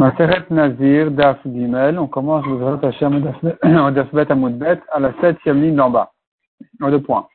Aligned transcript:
Maseret 0.00 0.46
Nazir, 0.48 1.10
Daf 1.10 1.36
Gimel, 1.44 1.98
on 1.98 2.06
commence 2.06 2.46
le 2.46 2.56
Zrat 2.56 2.88
Hashem 2.88 3.16
au 3.16 3.90
Dafbet 3.90 4.32
Amoudbet 4.32 4.80
à 4.92 4.98
la 4.98 5.12
septième 5.20 5.60
ligne 5.60 5.76
d'en 5.76 5.90
bas, 5.90 6.10
en 6.80 6.90
deux 6.90 7.02
points. 7.02 7.28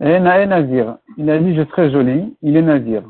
Et 0.00 0.18
Nae 0.18 0.46
Nazir, 0.48 0.96
il 1.16 1.30
a 1.30 1.38
dit 1.38 1.54
je 1.54 1.62
serai 1.66 1.92
joli, 1.92 2.36
il 2.42 2.56
est 2.56 2.62
Nazir. 2.62 3.04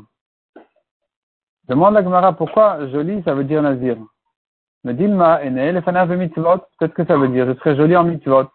Demande 1.69 1.95
la 1.95 2.03
Gemara 2.03 2.33
pourquoi 2.33 2.87
joli 2.89 3.23
ça 3.23 3.33
veut 3.33 3.45
dire 3.45 3.63
Nazir? 3.63 3.97
Me 4.83 4.93
dit 4.93 5.07
Ma 5.07 5.43
Ene, 5.43 5.71
le 5.71 5.81
Fanav 5.81 6.15
Mitzvot, 6.15 6.59
peut-être 6.77 6.93
que 6.93 7.05
ça 7.05 7.17
veut 7.17 7.29
dire? 7.29 7.47
Je 7.47 7.57
serai 7.61 7.75
joli 7.75 7.97
en 7.97 8.03
Mitzvot. 8.03 8.45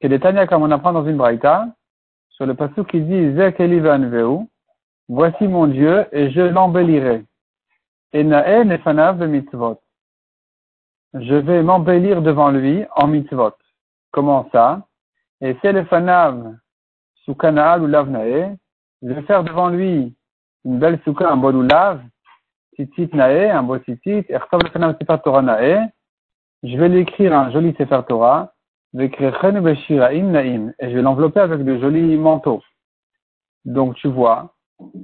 Et 0.00 0.08
les 0.08 0.18
Tanya 0.18 0.46
comme 0.46 0.62
on 0.62 0.70
apprend 0.70 0.94
dans 0.94 1.04
une 1.04 1.18
Braïta, 1.18 1.66
sur 2.30 2.46
le 2.46 2.54
passage 2.54 2.86
qui 2.86 3.02
dit 3.02 3.34
Zek 3.34 3.58
Veu, 3.60 4.38
voici 5.10 5.46
mon 5.46 5.66
Dieu 5.66 6.06
et 6.10 6.30
je 6.30 6.40
l'embellirai. 6.40 7.26
Je 11.14 11.34
vais 11.34 11.62
m'embellir 11.62 12.20
devant 12.20 12.50
lui 12.50 12.84
en 12.94 13.06
mitzvot. 13.06 13.54
Comment 14.10 14.48
ça? 14.52 14.86
Et 15.40 15.56
c'est 15.62 15.72
le 15.72 15.84
fanav 15.84 16.56
sous 17.24 17.32
ou 17.32 17.86
lavnae. 17.86 18.56
Je 19.02 19.08
vais 19.08 19.22
faire 19.22 19.44
devant 19.44 19.68
lui 19.70 20.14
une 20.64 20.78
belle 20.78 21.00
souka, 21.04 21.28
un 21.30 21.36
bon 21.36 21.66
lav, 21.66 22.02
titit 22.76 23.08
nae, 23.14 23.50
un 23.50 23.62
beau 23.62 23.78
titit, 23.78 24.24
et 24.28 24.32
le 24.34 24.68
fanav 24.70 24.96
sefer 25.00 25.16
Torah 25.24 25.42
nae. 25.42 25.90
Je 26.62 26.76
vais 26.76 26.88
lui 26.88 27.00
écrire 27.00 27.34
un 27.34 27.50
joli 27.50 27.74
sefer 27.78 28.02
Torah, 28.06 28.52
et 28.94 29.10
je 29.10 30.94
vais 30.94 31.02
l'envelopper 31.02 31.40
avec 31.40 31.64
de 31.64 31.78
jolis 31.78 32.16
manteaux. 32.16 32.62
Donc 33.64 33.94
tu 33.96 34.08
vois, 34.08 34.54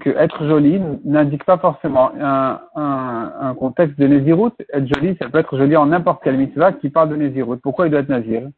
que 0.01 0.11
être 0.11 0.47
joli 0.47 0.81
n'indique 1.05 1.45
pas 1.45 1.59
forcément 1.59 2.11
un, 2.21 3.55
contexte 3.59 3.99
de 3.99 4.07
Nézirut. 4.07 4.53
Être 4.73 4.87
joli, 4.95 5.17
ça 5.21 5.29
peut 5.29 5.39
être 5.39 5.57
joli 5.57 5.77
en 5.77 5.87
n'importe 5.87 6.23
quel 6.23 6.37
mitzvah 6.37 6.73
qui 6.73 6.91
parle 6.91 7.11
de 7.11 7.17
Nézirut. 7.17 7.59
Pourquoi 7.59 7.87
il 7.87 7.91
doit 7.91 8.01
être 8.01 8.09
Nazir? 8.09 8.49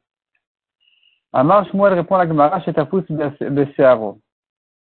Amar 1.33 1.67
Shmuel 1.69 1.95
répond 1.95 2.17
à 2.17 2.25
la 2.25 2.29
Gemara 2.29 2.61
Shetafus 2.61 3.05
Besearo. 3.41 4.19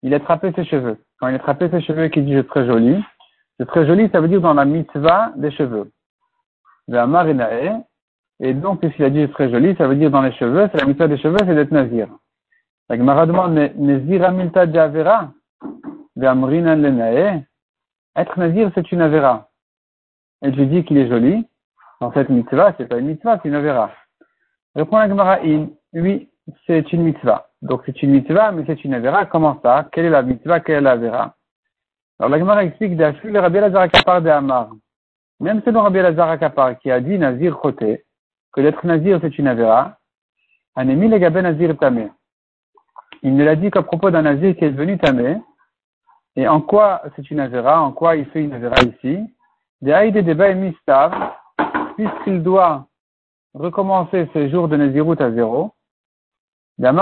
Il 0.02 0.14
a 0.14 0.16
attrapé 0.16 0.52
ses 0.56 0.64
cheveux. 0.64 0.96
Quand 1.18 1.28
il 1.28 1.34
a 1.34 1.36
attrapé 1.36 1.68
ses 1.68 1.82
cheveux 1.82 2.04
et 2.04 2.10
qu'il 2.10 2.24
dit 2.24 2.34
je 2.34 2.42
serai 2.42 2.66
joli, 2.66 3.02
je 3.58 3.64
serai 3.66 3.86
joli, 3.86 4.08
ça 4.10 4.20
veut 4.20 4.28
dire 4.28 4.40
dans 4.40 4.54
la 4.54 4.64
mitzvah 4.64 5.32
des 5.36 5.50
cheveux. 5.50 5.90
Amar 6.90 7.26
Et 8.40 8.54
donc, 8.54 8.80
s'il 8.96 9.04
a 9.04 9.10
dit 9.10 9.26
je 9.26 9.32
serai 9.32 9.50
joli, 9.50 9.76
ça 9.76 9.86
veut 9.86 9.96
dire 9.96 10.10
dans 10.10 10.22
les 10.22 10.32
cheveux, 10.32 10.68
c'est 10.72 10.80
la 10.80 10.86
mitzvah 10.86 11.08
des 11.08 11.18
cheveux, 11.18 11.36
c'est 11.40 11.54
d'être 11.54 11.72
Nazir. 11.72 12.08
La 12.88 12.96
Gemara 12.96 13.26
demande, 13.26 13.54
Nezir 13.76 14.24
Amilta 14.24 14.70
Javera 14.70 15.30
être 18.16 18.38
nazir, 18.38 18.70
c'est 18.74 18.92
une 18.92 19.00
avera. 19.00 19.48
Et 20.42 20.52
je 20.52 20.62
dis 20.62 20.84
qu'il 20.84 20.98
est 20.98 21.08
joli. 21.08 21.46
En 22.00 22.10
fait, 22.10 22.28
mitzvah, 22.28 22.74
c'est 22.76 22.86
pas 22.86 22.98
une 22.98 23.06
mitzvah, 23.06 23.38
c'est 23.42 23.48
une 23.48 23.54
avera. 23.54 23.90
Répond 24.74 24.98
la 24.98 25.08
Gemara 25.08 25.38
Oui, 25.92 26.28
c'est 26.66 26.92
une 26.92 27.02
mitzvah. 27.02 27.48
Donc 27.62 27.82
c'est 27.84 28.02
une 28.02 28.10
mitzvah, 28.10 28.52
mais 28.52 28.64
c'est 28.66 28.84
une 28.84 28.94
avera. 28.94 29.26
Comment 29.26 29.60
ça? 29.62 29.88
Quelle 29.92 30.06
est 30.06 30.10
la 30.10 30.22
mitzvah? 30.22 30.60
Quelle 30.60 30.76
est 30.76 30.80
la 30.80 30.92
avera 30.92 31.34
Alors 32.18 32.30
la 32.30 32.38
Gemara 32.38 32.64
explique 32.64 32.96
d'Afil 32.96 33.36
Rabbi 33.36 33.60
Lazar 33.60 33.82
Akapar 33.82 34.22
de 34.22 34.30
Amar. 34.30 34.70
Même 35.40 35.62
selon 35.64 35.82
Rabbi 35.82 35.98
Lazar 35.98 36.30
Akapar 36.30 36.78
qui 36.78 36.90
a 36.90 37.00
dit 37.00 37.18
nazir 37.18 37.58
choté, 37.62 38.04
que 38.52 38.60
d'être 38.60 38.84
nazir 38.86 39.18
c'est 39.20 39.38
une 39.38 39.48
avera, 39.48 39.98
Anemi 40.76 41.08
le 41.08 41.18
nazir 41.18 41.76
tamé. 41.78 42.10
Il 43.22 43.34
ne 43.34 43.44
l'a 43.44 43.56
dit 43.56 43.70
qu'à 43.70 43.82
propos 43.82 44.10
d'un 44.10 44.22
nazir 44.22 44.56
qui 44.56 44.64
est 44.64 44.70
devenu 44.70 44.96
tamé, 44.98 45.36
et 46.36 46.46
en 46.46 46.60
quoi 46.60 47.02
c'est 47.16 47.30
une 47.30 47.40
avera 47.40 47.82
En 47.82 47.92
quoi 47.92 48.16
il 48.16 48.26
fait 48.26 48.42
une 48.42 48.52
avera 48.52 48.76
ici? 48.82 49.18
Des 49.82 50.10
des 50.10 50.54
mistav, 50.54 51.12
puisqu'il 51.96 52.42
doit 52.42 52.86
recommencer 53.54 54.28
ses 54.32 54.50
jours 54.50 54.68
de 54.68 54.76
Nézirut 54.76 55.20
à 55.20 55.30
zéro. 55.32 55.72
car 56.78 56.92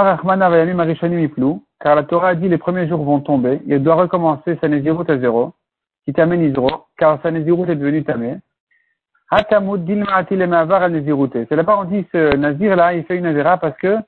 la 1.95 2.03
Torah 2.05 2.35
dit 2.35 2.49
les 2.49 2.59
premiers 2.59 2.89
jours 2.89 3.05
vont 3.05 3.21
tomber, 3.21 3.61
il 3.67 3.83
doit 3.83 3.97
recommencer 3.97 4.57
sa 4.61 4.69
Nézirut 4.69 5.05
à 5.09 5.19
zéro, 5.19 5.53
qui 6.05 6.13
t'amène 6.13 6.43
Isro, 6.43 6.87
car 6.97 7.21
sa 7.23 7.31
Nézirut 7.31 7.71
est 7.71 7.77
devenue 7.77 8.05
tamé. 8.05 8.39
Hatamud 9.31 9.85
C'est 9.85 11.57
là-bas 11.57 11.79
on 11.81 11.85
dit 11.85 12.07
ce 12.13 12.35
Nazir 12.37 12.77
là, 12.77 12.95
il 12.95 13.05
fait 13.05 13.17
une 13.17 13.27
avera 13.27 13.59
parce 13.59 13.77
que 13.77 13.99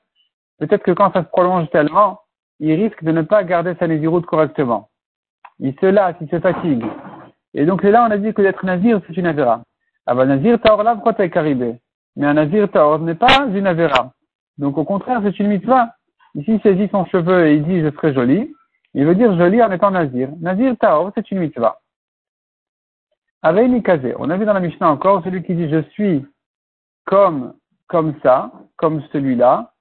peut-être 0.59 0.83
que 0.83 0.91
quand 0.91 1.13
ça 1.13 1.23
se 1.23 1.27
prolonge 1.27 1.69
tellement, 1.69 2.21
il 2.59 2.73
risque 2.73 3.03
de 3.03 3.11
ne 3.11 3.21
pas 3.21 3.43
garder 3.43 3.75
sa 3.79 3.87
Nézirut 3.87 4.23
correctement 4.23 4.89
il 5.61 5.73
se 5.79 5.85
lasse, 5.85 6.15
il 6.19 6.29
se 6.29 6.39
fatigue. 6.39 6.83
Et 7.53 7.65
donc 7.65 7.83
là, 7.83 8.05
on 8.07 8.11
a 8.11 8.17
dit 8.17 8.33
que 8.33 8.41
d'être 8.41 8.65
nazir, 8.65 8.99
c'est 9.07 9.15
une 9.15 9.27
avera. 9.27 9.61
Ah 10.05 10.15
bah 10.15 10.25
nazir 10.25 10.59
taor 10.59 10.83
là, 10.83 10.95
pourquoi 10.95 11.13
caribé 11.29 11.75
Mais 12.15 12.25
un 12.25 12.33
nazir 12.33 12.69
taor 12.69 12.99
n'est 12.99 13.15
pas 13.15 13.47
une 13.53 13.67
avera. 13.67 14.11
Donc 14.57 14.77
au 14.77 14.83
contraire, 14.83 15.21
c'est 15.23 15.39
une 15.39 15.47
mitzvah. 15.47 15.95
Ici, 16.35 16.53
il 16.53 16.61
saisit 16.61 16.89
son 16.91 17.05
cheveu 17.05 17.47
et 17.47 17.55
il 17.55 17.63
dit 17.63 17.81
je 17.81 17.91
serai 17.91 18.13
joli. 18.13 18.53
Il 18.93 19.05
veut 19.05 19.15
dire 19.15 19.37
joli 19.37 19.61
en 19.61 19.71
étant 19.71 19.91
nazir. 19.91 20.29
Nazir 20.39 20.75
taor, 20.77 21.11
c'est 21.15 21.29
une 21.31 21.39
mitzvah. 21.39 21.77
Avec 23.43 23.83
Kazé, 23.83 24.13
on 24.19 24.29
a 24.29 24.37
vu 24.37 24.45
dans 24.45 24.53
la 24.53 24.59
Mishnah 24.59 24.91
encore 24.91 25.23
celui 25.23 25.43
qui 25.43 25.55
dit 25.55 25.69
je 25.69 25.81
suis 25.91 26.25
comme, 27.05 27.53
comme 27.87 28.13
ça, 28.21 28.51
comme 28.77 29.01
celui-là, 29.11 29.73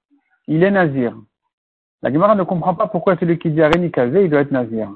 il 0.47 0.63
est 0.63 0.71
nazir. 0.71 1.15
La 2.03 2.11
Gemara 2.11 2.35
ne 2.35 2.43
comprend 2.43 2.75
pas 2.75 2.87
pourquoi 2.87 3.17
celui 3.19 3.39
qui 3.39 3.51
dit 3.51 3.63
Areni 3.63 3.91
Kazé, 3.91 4.25
il 4.25 4.31
doit 4.31 4.41
être 4.41 4.51
nazir. 4.51 4.91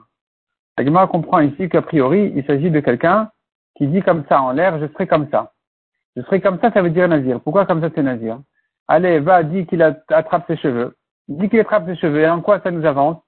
La 0.77 1.07
comprend 1.07 1.41
ici 1.41 1.69
qu'a 1.69 1.83
priori, 1.83 2.33
il 2.35 2.45
s'agit 2.47 2.71
de 2.71 2.81
quelqu'un 2.81 3.31
qui 3.77 3.87
dit 3.87 4.03
comme 4.03 4.25
ça 4.29 4.43
en 4.43 4.53
l'air, 4.53 4.79
je 4.81 4.87
serai 4.93 5.07
comme 5.07 5.29
ça. 5.31 5.53
Je 6.17 6.23
serai 6.23 6.41
comme 6.41 6.59
ça, 6.61 6.71
ça 6.73 6.83
veut 6.83 6.91
dire 6.91 7.09
nazir. 7.09 7.41
Pourquoi 7.41 7.67
comme 7.67 7.81
ça 7.81 7.91
c'est 7.95 8.03
nazir? 8.03 8.41
Allez, 8.89 9.19
va, 9.21 9.43
dis 9.43 9.67
qu'il 9.67 9.83
attrape 9.83 10.47
ses 10.47 10.57
cheveux. 10.57 10.97
Dis 11.29 11.49
qu'il 11.49 11.61
attrape 11.61 11.87
ses 11.87 11.97
cheveux. 11.97 12.29
En 12.29 12.41
quoi 12.41 12.61
ça 12.61 12.71
nous 12.71 12.85
avance? 12.85 13.19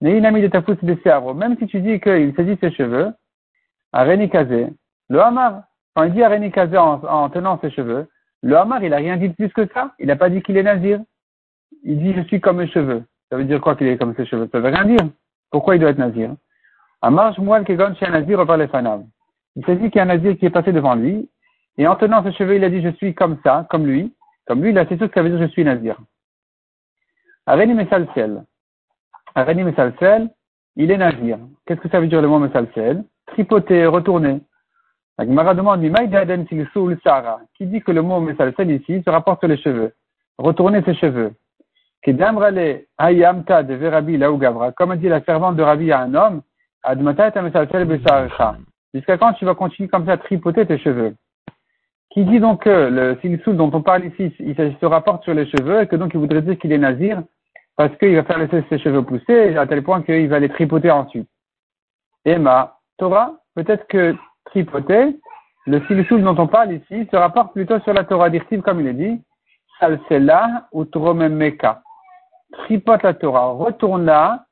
Mis 0.00 0.20
de 0.20 0.48
ta 0.48 0.60
de 0.60 1.32
Même 1.34 1.56
si 1.58 1.66
tu 1.66 1.80
dis 1.80 2.00
qu'il 2.00 2.32
de 2.32 2.58
ses 2.60 2.72
cheveux, 2.72 3.12
à 3.92 4.04
Kazé, 4.28 4.68
le 5.08 5.20
Hamar, 5.20 5.64
quand 5.94 6.04
il 6.04 6.12
dit 6.12 6.22
à 6.22 6.50
Kazé 6.50 6.76
en, 6.78 7.28
tenant 7.30 7.60
ses 7.60 7.70
cheveux, 7.70 8.08
le 8.42 8.56
Hamar, 8.56 8.82
il 8.82 8.92
a 8.94 8.96
rien 8.96 9.16
dit 9.16 9.28
de 9.28 9.34
plus 9.34 9.52
que 9.52 9.66
ça. 9.72 9.92
Il 9.98 10.06
n'a 10.06 10.16
pas 10.16 10.30
dit 10.30 10.42
qu'il 10.42 10.56
est 10.56 10.62
nazir. 10.62 11.00
Il 11.84 11.98
dit 11.98 12.14
je 12.14 12.22
suis 12.22 12.40
comme 12.40 12.56
mes 12.56 12.68
cheveux. 12.68 13.04
Ça 13.30 13.36
veut 13.36 13.44
dire 13.44 13.60
quoi 13.60 13.76
qu'il 13.76 13.86
est 13.86 13.98
comme 13.98 14.14
ses 14.16 14.26
cheveux? 14.26 14.48
Ça 14.50 14.60
veut 14.60 14.70
rien 14.70 14.84
dire. 14.84 15.08
Pourquoi 15.50 15.76
il 15.76 15.80
doit 15.80 15.90
être 15.90 15.98
nazir? 15.98 16.34
Amar 17.02 17.34
Shmuel 17.34 17.64
Kegon 17.64 17.94
chez 17.96 18.08
nazir. 18.08 18.44
Il 19.56 19.66
s'est 19.66 19.76
dit 19.76 19.90
qu'il 19.90 19.96
y 19.96 19.98
a 19.98 20.02
un 20.04 20.06
nazir 20.06 20.38
qui 20.38 20.46
est 20.46 20.50
passé 20.50 20.72
devant 20.72 20.94
lui, 20.94 21.28
et 21.76 21.86
en 21.86 21.96
tenant 21.96 22.22
ses 22.22 22.32
cheveux, 22.32 22.56
il 22.56 22.64
a 22.64 22.70
dit, 22.70 22.80
je 22.80 22.90
suis 22.90 23.14
comme 23.14 23.38
ça, 23.42 23.66
comme 23.70 23.86
lui. 23.86 24.14
Comme 24.46 24.62
lui, 24.62 24.70
il 24.70 24.78
a 24.78 24.86
c'est 24.86 24.96
sûr 24.96 25.08
que 25.08 25.14
ça 25.14 25.22
veut 25.22 25.30
dire, 25.30 25.40
je 25.40 25.50
suis 25.52 25.64
nazir. 25.64 25.96
Areni 27.46 27.74
Mesalsel. 27.74 28.44
Areni 29.34 29.64
Mesalsel, 29.64 30.30
il 30.76 30.90
est 30.90 30.96
nazir. 30.96 31.38
Qu'est-ce 31.66 31.80
que 31.80 31.88
ça 31.88 31.98
veut 32.00 32.06
dire 32.06 32.22
le 32.22 32.28
mot 32.28 32.38
Mesalsel? 32.38 33.04
Tripoter, 33.26 33.86
retourner. 33.86 34.40
La 35.18 35.26
Gemara 35.26 35.54
demande, 35.54 35.80
qui 37.54 37.66
dit 37.66 37.80
que 37.80 37.92
le 37.92 38.02
mot 38.02 38.20
Mesalsel 38.20 38.70
ici 38.70 39.02
se 39.04 39.10
rapporte 39.10 39.40
sur 39.40 39.48
les 39.48 39.56
cheveux? 39.56 39.92
Retourner 40.38 40.82
ses 40.82 40.94
cheveux. 40.94 41.34
Comme 44.76 44.90
a 44.90 44.96
dit 44.96 45.08
la 45.08 45.22
servante 45.22 45.56
de 45.56 45.62
Rabbi 45.62 45.92
à 45.92 46.00
un 46.00 46.14
homme, 46.14 46.42
Jusqu'à 48.94 49.16
quand 49.16 49.32
tu 49.34 49.44
vas 49.44 49.54
continuer 49.54 49.88
comme 49.88 50.06
ça 50.06 50.12
à 50.12 50.16
tripoter 50.18 50.66
tes 50.66 50.78
cheveux? 50.78 51.14
Qui 52.10 52.24
dit 52.24 52.40
donc 52.40 52.64
que 52.64 52.88
le 52.90 53.18
silsoul 53.20 53.56
dont 53.56 53.70
on 53.72 53.82
parle 53.82 54.04
ici, 54.04 54.34
il 54.38 54.54
se 54.54 54.86
rapporte 54.86 55.24
sur 55.24 55.32
les 55.32 55.46
cheveux 55.46 55.82
et 55.82 55.86
que 55.86 55.96
donc 55.96 56.12
il 56.12 56.20
voudrait 56.20 56.42
dire 56.42 56.58
qu'il 56.58 56.72
est 56.72 56.78
nazir 56.78 57.22
parce 57.76 57.96
qu'il 57.96 58.14
va 58.14 58.24
faire 58.24 58.38
laisser 58.38 58.62
ses 58.68 58.78
cheveux 58.78 59.02
pousser 59.02 59.56
à 59.56 59.66
tel 59.66 59.82
point 59.82 60.02
qu'il 60.02 60.28
va 60.28 60.38
les 60.38 60.50
tripoter 60.50 60.90
ensuite. 60.90 61.28
Emma, 62.24 62.78
Torah, 62.98 63.34
peut-être 63.54 63.86
que 63.86 64.14
tripoter, 64.46 65.16
le 65.66 65.80
silsoul 65.86 66.22
dont 66.22 66.36
on 66.38 66.48
parle 66.48 66.72
ici 66.72 67.08
se 67.10 67.16
rapporte 67.16 67.52
plutôt 67.54 67.80
sur 67.80 67.94
la 67.94 68.04
Torah 68.04 68.28
d'Irtiv 68.28 68.60
comme 68.60 68.80
il 68.80 68.88
est 68.88 68.92
dit, 68.92 69.22
salsela 69.80 70.68
ou 70.72 70.84
tromemeka. 70.84 71.82
Tripote 72.52 73.02
la 73.04 73.14
Torah, 73.14 73.52
retourne 73.52 74.04
là 74.04 74.44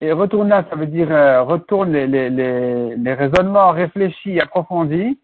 et 0.00 0.12
retourne 0.12 0.48
là, 0.48 0.64
ça 0.70 0.76
veut 0.76 0.86
dire 0.86 1.10
euh, 1.10 1.42
retourne 1.42 1.92
les, 1.92 2.06
les, 2.06 2.30
les, 2.30 2.96
les, 2.96 3.14
raisonnements 3.14 3.72
réfléchis, 3.72 4.40
approfondis, 4.40 5.18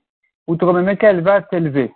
ou 0.48 0.56
elle 1.00 1.20
va 1.20 1.42
t'élever. 1.42 1.92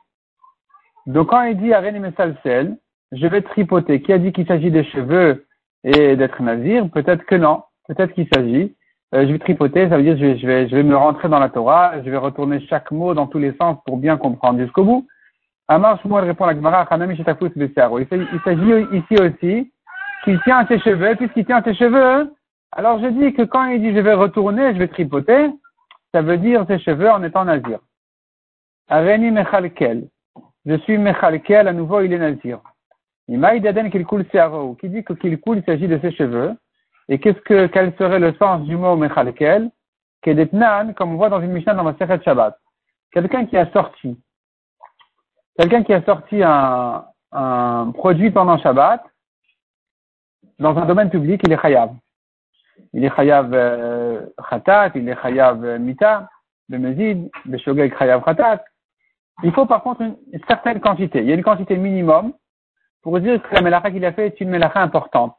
Donc 1.07 1.31
quand 1.31 1.43
il 1.43 1.57
dit 1.59 1.73
Areni 1.73 1.99
Mesalsel, 1.99 2.77
je 3.13 3.27
vais 3.27 3.43
tripoter. 3.43 4.03
Qui 4.03 4.13
a 4.13 4.19
dit 4.19 4.33
qu'il 4.33 4.47
s'agit 4.47 4.71
des 4.71 4.85
cheveux 4.85 5.47
et 5.83 6.17
d'être 6.17 6.43
nazir? 6.43 6.89
Peut-être 6.91 7.25
que 7.25 7.35
non. 7.35 7.63
Peut-être 7.89 8.13
qu'il 8.13 8.29
s'agit. 8.33 8.75
Euh, 9.15 9.27
je 9.27 9.33
vais 9.33 9.39
tripoter, 9.39 9.89
ça 9.89 9.97
veut 9.97 10.03
dire 10.03 10.19
je 10.19 10.25
vais, 10.25 10.39
je, 10.39 10.47
vais, 10.47 10.69
je 10.69 10.77
vais 10.77 10.83
me 10.83 10.95
rentrer 10.95 11.31
dans 11.31 11.39
la 11.39 11.49
Torah, 11.49 11.95
je 12.05 12.11
vais 12.11 12.19
retourner 12.19 12.61
chaque 12.67 12.91
mot 12.91 13.15
dans 13.15 13.27
tous 13.27 13.39
les 13.39 13.55
sens 13.57 13.79
pour 13.87 13.97
bien 13.97 14.19
comprendre 14.19 14.61
jusqu'au 14.61 14.85
bout. 14.85 15.07
Amar 15.67 16.01
Shmuel 16.03 16.25
répond 16.25 16.45
à 16.45 16.53
la 16.53 16.55
Gemara, 16.55 16.87
Il 16.91 18.41
s'agit 18.45 18.87
ici 18.93 19.23
aussi 19.23 19.73
qu'il 20.25 20.41
tient 20.43 20.65
tes 20.67 20.79
cheveux, 20.79 21.15
puisqu'il 21.17 21.47
tient 21.47 21.63
tes 21.63 21.75
cheveux, 21.75 22.31
alors 22.73 23.01
je 23.01 23.07
dis 23.09 23.33
que 23.33 23.43
quand 23.43 23.67
il 23.67 23.81
dit 23.81 23.95
je 23.95 24.01
vais 24.01 24.15
retourner, 24.15 24.75
je 24.75 24.79
vais 24.79 24.89
tripoter, 24.89 25.51
ça 26.13 26.23
veut 26.23 26.39
dire 26.39 26.65
ses 26.67 26.79
cheveux 26.79 27.11
en 27.11 27.23
étant 27.23 27.45
nazir. 27.45 27.81
Areni 28.89 29.31
mechalkel. 29.31 30.09
Je 30.65 30.77
suis 30.79 30.99
mechalkel, 30.99 31.69
à 31.69 31.73
nouveau 31.73 32.01
il 32.01 32.13
est 32.13 32.19
nazir. 32.19 32.61
Qui 33.27 33.37
dit 34.89 35.05
que 35.05 35.13
qu'il 35.13 35.39
coule, 35.41 35.59
il 35.59 35.65
s'agit 35.65 35.89
de 35.89 35.99
ses 35.99 36.13
cheveux. 36.13 36.57
Et 37.11 37.19
qu'est-ce 37.19 37.41
que, 37.41 37.67
quel 37.67 37.95
serait 37.97 38.19
le 38.19 38.35
sens 38.35 38.63
du 38.65 38.77
mot 38.77 38.97
mechalkel? 38.97 39.71
Kedetnan, 40.23 40.95
comme 40.95 41.13
on 41.13 41.17
voit 41.17 41.29
dans 41.29 41.41
une 41.41 41.53
Mishnah 41.53 41.75
dans 41.75 42.23
Shabbat. 42.23 42.59
Quelqu'un 43.13 43.47
qui 43.47 43.57
a 43.57 43.71
sorti, 43.73 44.19
quelqu'un 45.59 45.83
qui 45.83 45.95
a 45.95 46.03
sorti 46.03 46.43
un, 46.43 47.05
un 47.33 47.91
produit 47.93 48.31
pendant 48.31 48.59
Shabbat, 48.59 49.03
dans 50.59 50.77
un 50.77 50.87
domaine 50.87 51.11
public, 51.11 51.41
il 51.45 51.53
est 51.53 51.61
chayav. 51.61 51.95
Il 52.93 53.05
est 53.05 53.15
chayav 53.15 53.51
euh, 53.53 54.27
khatat, 54.49 54.93
il 54.95 55.09
est 55.09 55.21
chayav 55.21 55.65
euh, 55.65 55.79
mita, 55.79 56.29
le 56.69 56.79
mezid, 56.79 57.31
le 57.45 57.59
shogeg 57.59 57.97
chayav 57.99 58.25
khatat. 58.25 58.65
Il 59.43 59.53
faut 59.53 59.67
par 59.67 59.83
contre 59.83 60.03
une, 60.03 60.17
certaine 60.47 60.81
quantité. 60.81 61.21
Il 61.21 61.29
y 61.29 61.33
a 61.33 61.35
une 61.35 61.43
quantité 61.43 61.77
minimum 61.77 62.33
pour 63.03 63.21
dire 63.21 63.43
que 63.43 63.55
la 63.55 63.61
melacha 63.61 63.91
qu'il 63.91 64.05
a 64.05 64.13
fait 64.13 64.27
est 64.27 64.41
une 64.41 64.51
melacha 64.51 64.81
importante. 64.81 65.37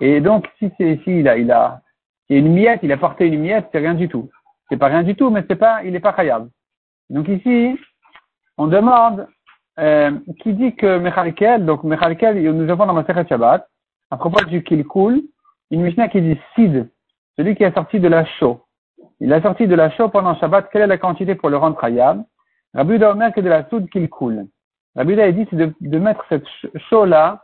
Et 0.00 0.20
donc, 0.20 0.48
si 0.58 0.70
c'est 0.76 0.94
ici, 0.94 1.20
il 1.20 1.28
a, 1.28 1.36
il 1.36 1.50
a, 1.50 1.80
il 2.28 2.36
a 2.36 2.38
une 2.40 2.52
miette, 2.52 2.80
il 2.82 2.92
a 2.92 2.96
porté 2.96 3.26
une 3.26 3.40
miette, 3.40 3.68
c'est 3.72 3.78
rien 3.78 3.94
du 3.94 4.08
tout. 4.08 4.28
C'est 4.68 4.76
pas 4.76 4.88
rien 4.88 5.02
du 5.02 5.14
tout, 5.14 5.30
mais 5.30 5.44
c'est 5.48 5.56
pas, 5.56 5.84
il 5.84 5.92
n'est 5.92 6.00
pas 6.00 6.14
chayav. 6.14 6.48
Donc 7.08 7.28
ici, 7.28 7.78
on 8.58 8.66
demande, 8.66 9.28
euh, 9.78 10.10
qui 10.40 10.54
dit 10.54 10.74
que 10.74 10.98
Mechalkel, 10.98 11.64
donc 11.64 11.84
Mechalkel, 11.84 12.42
nous 12.52 12.70
avons 12.70 12.86
dans 12.86 12.94
ma 12.94 13.04
Shabbat, 13.06 13.68
à 14.10 14.16
propos 14.16 14.44
du 14.44 14.62
coule, 14.84 15.22
une 15.70 15.82
Mishnah 15.82 16.08
qui 16.08 16.20
dit 16.20 16.38
Sid, 16.54 16.88
celui 17.36 17.54
qui 17.54 17.64
est 17.64 17.74
sorti 17.74 18.00
de 18.00 18.08
la 18.08 18.24
chaux. 18.24 18.60
Il 19.20 19.32
a 19.32 19.42
sorti 19.42 19.66
de 19.66 19.74
la 19.74 19.90
chaux 19.90 20.08
pendant 20.08 20.34
Shabbat, 20.36 20.68
quelle 20.70 20.82
est 20.82 20.86
la 20.86 20.98
quantité 20.98 21.34
pour 21.34 21.50
le 21.50 21.56
rendre 21.56 21.82
Hayab 21.82 22.24
Rabbi 22.74 23.02
Omer 23.02 23.32
que 23.32 23.40
de 23.40 23.48
la 23.48 23.68
soude 23.68 23.88
qu'il 23.88 24.08
coule. 24.08 24.46
Rabbi 24.94 25.20
a 25.20 25.32
dit 25.32 25.46
c'est 25.50 25.56
de, 25.56 25.74
de, 25.80 25.98
mettre 25.98 26.24
cette 26.28 26.46
chaux-là 26.90 27.42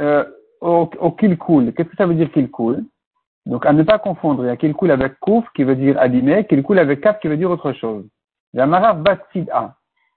euh, 0.00 0.24
au, 0.60 0.88
au 0.98 1.10
qu'il 1.12 1.36
coule. 1.36 1.72
Qu'est-ce 1.72 1.88
que 1.88 1.96
ça 1.96 2.06
veut 2.06 2.14
dire 2.14 2.30
qu'il 2.32 2.50
coule? 2.50 2.84
Donc 3.46 3.66
à 3.66 3.72
ne 3.72 3.82
pas 3.82 3.98
confondre, 3.98 4.44
il 4.44 4.48
y 4.48 4.50
a 4.50 4.56
qu'il 4.56 4.74
coule 4.74 4.92
avec 4.92 5.18
kouf 5.18 5.44
qui 5.54 5.64
veut 5.64 5.74
dire 5.74 5.98
abîmé, 5.98 6.46
qu'il 6.46 6.62
coule 6.62 6.78
avec 6.78 7.00
kaf 7.00 7.18
qui 7.20 7.28
veut 7.28 7.36
dire 7.36 7.50
autre 7.50 7.72
chose. 7.72 8.04
Il 8.54 8.58
y 8.58 8.60
a 8.60 8.66
maraf 8.66 8.98
batid 8.98 9.50
a. 9.50 9.74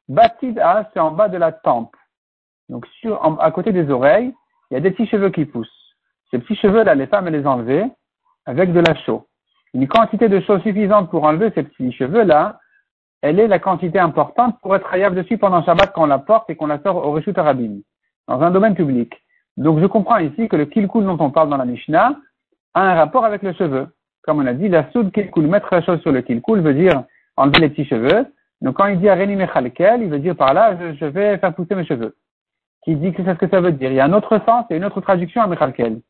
Batid 0.07 0.59
a, 0.59 0.89
c'est 0.93 0.99
en 0.99 1.11
bas 1.11 1.29
de 1.29 1.37
la 1.37 1.51
tempe. 1.51 1.95
Donc 2.69 2.85
sur, 2.99 3.19
à 3.41 3.51
côté 3.51 3.71
des 3.71 3.89
oreilles, 3.89 4.33
il 4.69 4.75
y 4.75 4.77
a 4.77 4.79
des 4.79 4.91
petits 4.91 5.07
cheveux 5.07 5.29
qui 5.29 5.45
poussent. 5.45 5.84
Ces 6.31 6.39
petits 6.39 6.55
cheveux-là, 6.55 6.95
les 6.95 7.07
femmes 7.07 7.27
les 7.29 7.45
enlever 7.45 7.85
avec 8.45 8.73
de 8.73 8.79
la 8.79 8.95
chaux. 8.95 9.27
Une 9.73 9.87
quantité 9.87 10.29
de 10.29 10.39
chaux 10.41 10.59
suffisante 10.59 11.09
pour 11.09 11.23
enlever 11.23 11.51
ces 11.55 11.63
petits 11.63 11.91
cheveux-là, 11.91 12.59
elle 13.21 13.39
est 13.39 13.47
la 13.47 13.59
quantité 13.59 13.99
importante 13.99 14.59
pour 14.61 14.75
être 14.75 14.91
hayab 14.93 15.15
dessus 15.15 15.37
pendant 15.37 15.63
Shabbat 15.63 15.91
quand 15.93 16.03
on 16.03 16.07
la 16.07 16.19
porte 16.19 16.49
et 16.49 16.55
qu'on 16.55 16.67
la 16.67 16.79
sort 16.81 16.97
au 16.97 17.11
Rishut 17.11 17.37
Arabim, 17.37 17.81
dans 18.27 18.41
un 18.41 18.51
domaine 18.51 18.75
public. 18.75 19.13
Donc 19.57 19.79
je 19.79 19.85
comprends 19.85 20.17
ici 20.17 20.47
que 20.47 20.55
le 20.55 20.65
kilkul 20.65 21.05
dont 21.05 21.17
on 21.19 21.31
parle 21.31 21.49
dans 21.49 21.57
la 21.57 21.65
Mishnah 21.65 22.15
a 22.73 22.81
un 22.81 22.95
rapport 22.95 23.25
avec 23.25 23.41
le 23.41 23.53
cheveu. 23.53 23.87
Comme 24.23 24.39
on 24.39 24.45
a 24.45 24.53
dit, 24.53 24.69
la 24.69 24.91
soude 24.91 25.11
kilkul, 25.11 25.47
mettre 25.47 25.69
la 25.71 25.81
chose 25.81 26.01
sur 26.01 26.11
le 26.11 26.21
kilkul 26.21 26.61
veut 26.61 26.73
dire 26.73 27.03
enlever 27.37 27.59
les 27.59 27.69
petits 27.69 27.85
cheveux. 27.85 28.25
Donc 28.61 28.75
quand 28.77 28.87
il 28.87 28.99
dit 28.99 29.09
areni 29.09 29.35
mechalkel, 29.35 30.01
il 30.01 30.09
veut 30.09 30.19
dire 30.19 30.35
par 30.35 30.53
là, 30.53 30.77
je 30.99 31.05
vais 31.05 31.37
faire 31.37 31.53
pousser 31.53 31.75
mes 31.75 31.85
cheveux 31.85 32.15
qui 32.85 32.95
dit 32.95 33.11
que 33.11 33.23
c'est 33.23 33.33
ce 33.33 33.39
que 33.39 33.49
ça 33.49 33.59
veut 33.59 33.71
dire. 33.71 33.91
Il 33.91 33.95
y 33.95 33.99
a 33.99 34.05
un 34.05 34.13
autre 34.13 34.39
sens 34.45 34.65
et 34.69 34.77
une 34.77 34.85
autre 34.85 35.01
traduction 35.01 35.41
à 35.41 35.47
Mechalkel. 35.47 36.01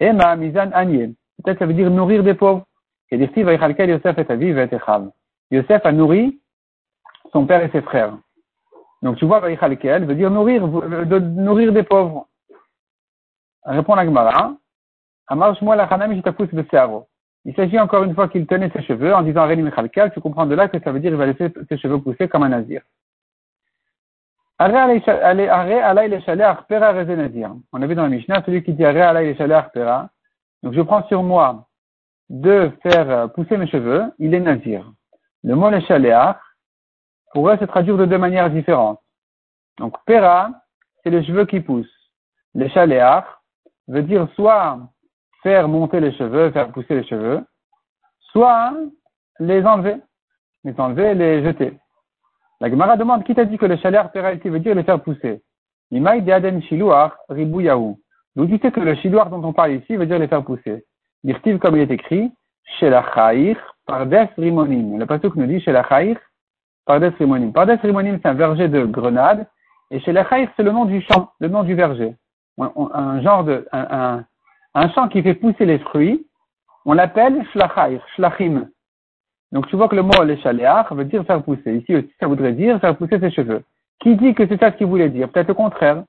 Emma 0.00 0.36
Mizan 0.36 0.70
Aniel. 0.72 1.14
Peut-être 1.42 1.58
ça 1.58 1.66
veut 1.66 1.74
dire 1.74 1.90
nourrir 1.90 2.22
des 2.22 2.34
pauvres. 2.34 2.66
Et 3.10 3.18
des 3.18 3.28
filles, 3.28 3.44
Yosef 3.44 4.18
et 4.18 4.32
Aviv 4.32 4.58
et 4.58 4.68
Yosef 5.52 5.86
a 5.86 5.92
nourri 5.92 6.40
son 7.32 7.46
père 7.46 7.62
et 7.62 7.70
ses 7.70 7.82
frères. 7.82 8.18
Donc 9.02 9.16
tu 9.16 9.24
vois, 9.26 9.40
Vaïchalkel 9.40 10.04
veut 10.04 10.14
dire 10.14 10.30
nourrir, 10.30 10.66
de 10.66 11.18
nourrir 11.18 11.72
des 11.72 11.82
pauvres. 11.84 12.26
Répond 13.64 13.94
la 13.94 14.04
Gemara. 14.04 14.56
Il 17.44 17.54
s'agit 17.54 17.78
encore 17.78 18.04
une 18.04 18.14
fois 18.14 18.28
qu'il 18.28 18.46
tenait 18.46 18.70
ses 18.70 18.82
cheveux 18.82 19.14
en 19.14 19.22
disant 19.22 19.48
tu 20.12 20.20
comprends 20.20 20.46
de 20.46 20.54
là 20.54 20.68
que 20.68 20.80
ça 20.80 20.92
veut 20.92 21.00
dire 21.00 21.10
qu'il 21.10 21.18
va 21.18 21.26
laisser 21.26 21.52
ses 21.68 21.78
cheveux 21.78 22.00
pousser 22.00 22.28
comme 22.28 22.42
un 22.44 22.48
nazir. 22.48 22.82
On 24.58 24.64
a 24.64 24.96
vu 27.86 27.94
dans 27.94 28.02
la 28.04 28.08
Mishnah, 28.08 28.42
celui 28.44 28.62
qui 28.62 28.72
dit. 28.72 28.84
Donc 28.84 30.72
je 30.72 30.80
prends 30.80 31.06
sur 31.08 31.22
moi 31.22 31.66
de 32.30 32.72
faire 32.82 33.30
pousser 33.32 33.58
mes 33.58 33.66
cheveux, 33.66 34.04
il 34.18 34.32
est 34.32 34.40
nazir. 34.40 34.90
Le 35.44 35.54
mot 35.54 35.68
le 35.70 35.80
pourrait 37.34 37.58
se 37.58 37.64
traduire 37.66 37.98
de 37.98 38.06
deux 38.06 38.16
manières 38.18 38.50
différentes. 38.50 39.00
Donc 39.78 39.94
pera, 40.06 40.50
c'est 41.04 41.10
les 41.10 41.22
cheveux 41.24 41.44
qui 41.44 41.60
poussent. 41.60 42.10
Le 42.54 42.68
veut 43.88 44.02
dire 44.02 44.26
soit 44.34 44.78
faire 45.42 45.68
monter 45.68 46.00
les 46.00 46.12
cheveux, 46.12 46.50
faire 46.50 46.72
pousser 46.72 46.94
les 46.94 47.04
cheveux, 47.06 47.44
soit 48.32 48.72
les 49.38 49.64
enlever. 49.64 49.96
Les 50.64 50.74
enlever 50.80 51.10
et 51.10 51.14
les 51.14 51.44
jeter. 51.44 51.78
La 52.60 52.70
Gemara 52.70 52.96
demande 52.96 53.24
qui 53.24 53.34
t'a 53.34 53.44
dit 53.44 53.58
que 53.58 53.66
le 53.66 53.76
chaler 53.76 54.00
ici 54.34 54.48
veut 54.48 54.60
dire 54.60 54.74
les 54.74 54.82
faire 54.82 55.00
pousser? 55.00 55.42
Imaï 55.90 56.22
de 56.22 56.32
Aden 56.32 56.62
Shiluar 56.62 57.16
Ribuyahu. 57.28 57.96
D'où 58.34 58.46
tu 58.46 58.58
que 58.58 58.80
le 58.80 58.94
shiluar 58.96 59.30
dont 59.30 59.42
on 59.42 59.52
parle 59.52 59.72
ici 59.72 59.96
veut 59.96 60.06
dire 60.06 60.18
les 60.18 60.28
faire 60.28 60.44
pousser? 60.44 60.84
Dirtiv 61.24 61.58
comme 61.58 61.76
il 61.76 61.82
est 61.82 61.90
écrit, 61.90 62.30
la 62.82 63.02
Pardes 63.86 64.28
Rimonim. 64.36 64.98
Le 64.98 65.06
pasuk 65.06 65.36
nous 65.36 65.46
dit 65.46 65.62
la 65.66 65.84
Pardes 66.84 67.14
Rimonim. 67.18 67.52
Pardes 67.52 67.78
Rimonim, 67.82 68.18
c'est 68.22 68.28
un 68.28 68.34
verger 68.34 68.68
de 68.68 68.84
grenade. 68.84 69.46
Et 69.90 70.00
la 70.12 70.26
c'est 70.28 70.62
le 70.62 70.72
nom 70.72 70.84
du 70.84 71.00
champ, 71.02 71.30
le 71.38 71.48
nom 71.48 71.62
du 71.62 71.74
verger. 71.74 72.14
Un, 72.58 73.20
genre 73.22 73.44
de, 73.44 73.66
un, 73.72 74.88
champ 74.94 75.08
qui 75.08 75.22
fait 75.22 75.34
pousser 75.34 75.64
les 75.64 75.78
fruits, 75.78 76.26
on 76.84 76.94
l'appelle 76.94 77.46
shlachair, 77.52 78.00
shlachim. 78.16 78.68
Donc 79.52 79.68
tu 79.68 79.76
vois 79.76 79.88
que 79.88 79.96
le 79.96 80.02
mot 80.02 80.24
l'échaléach 80.24 80.90
veut 80.92 81.04
dire 81.04 81.24
faire 81.24 81.42
pousser. 81.42 81.76
Ici 81.76 81.96
aussi, 81.96 82.12
ça 82.20 82.26
voudrait 82.26 82.52
dire 82.52 82.80
faire 82.80 82.96
pousser 82.96 83.18
ses 83.20 83.30
cheveux. 83.30 83.62
Qui 84.00 84.16
dit 84.16 84.34
que 84.34 84.46
c'est 84.46 84.58
ça 84.60 84.72
ce 84.72 84.76
qu'il 84.76 84.86
voulait 84.86 85.08
dire? 85.08 85.28
Peut-être 85.30 85.48
le 85.48 85.54
contraire. 85.54 86.04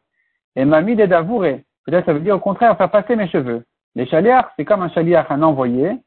Et 0.55 0.65
mamie 0.65 0.95
d'avouré. 0.95 1.63
Peut-être 1.85 2.05
ça 2.05 2.13
veut 2.13 2.19
dire 2.19 2.35
au 2.35 2.39
contraire 2.39 2.77
faire 2.77 2.89
passer 2.89 3.15
mes 3.15 3.27
cheveux. 3.27 3.63
L'échaléach, 3.95 4.45
c'est 4.57 4.65
comme 4.65 4.81
un 4.81 4.89
chaliach, 4.89 5.27
un 5.29 5.41
envoyé. 5.43 5.97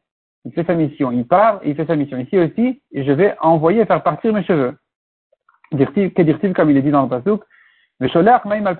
Il 0.45 0.53
fait 0.53 0.65
sa 0.65 0.75
mission. 0.75 1.13
Il 1.13 1.27
part, 1.27 1.61
il 1.65 1.75
fait 1.75 1.87
sa 1.87 1.97
mission. 1.97 2.19
Ici 2.19 2.39
aussi, 2.39 2.83
je 2.93 3.13
vais 3.13 3.37
envoyer 3.41 3.85
faire 3.87 4.03
partir 4.03 4.33
mes 4.33 4.45
cheveux. 4.45 4.77
Que 5.71 6.23
dire-t-il 6.23 6.53
comme 6.53 6.71
il 6.71 6.77
est 6.77 6.83
dit 6.83 6.91
dans 6.91 7.03
le 7.03 7.09
pasouk 7.09 7.43
Le 8.01 8.09
chaliach 8.09 8.45
maïm 8.45 8.67
al 8.67 8.77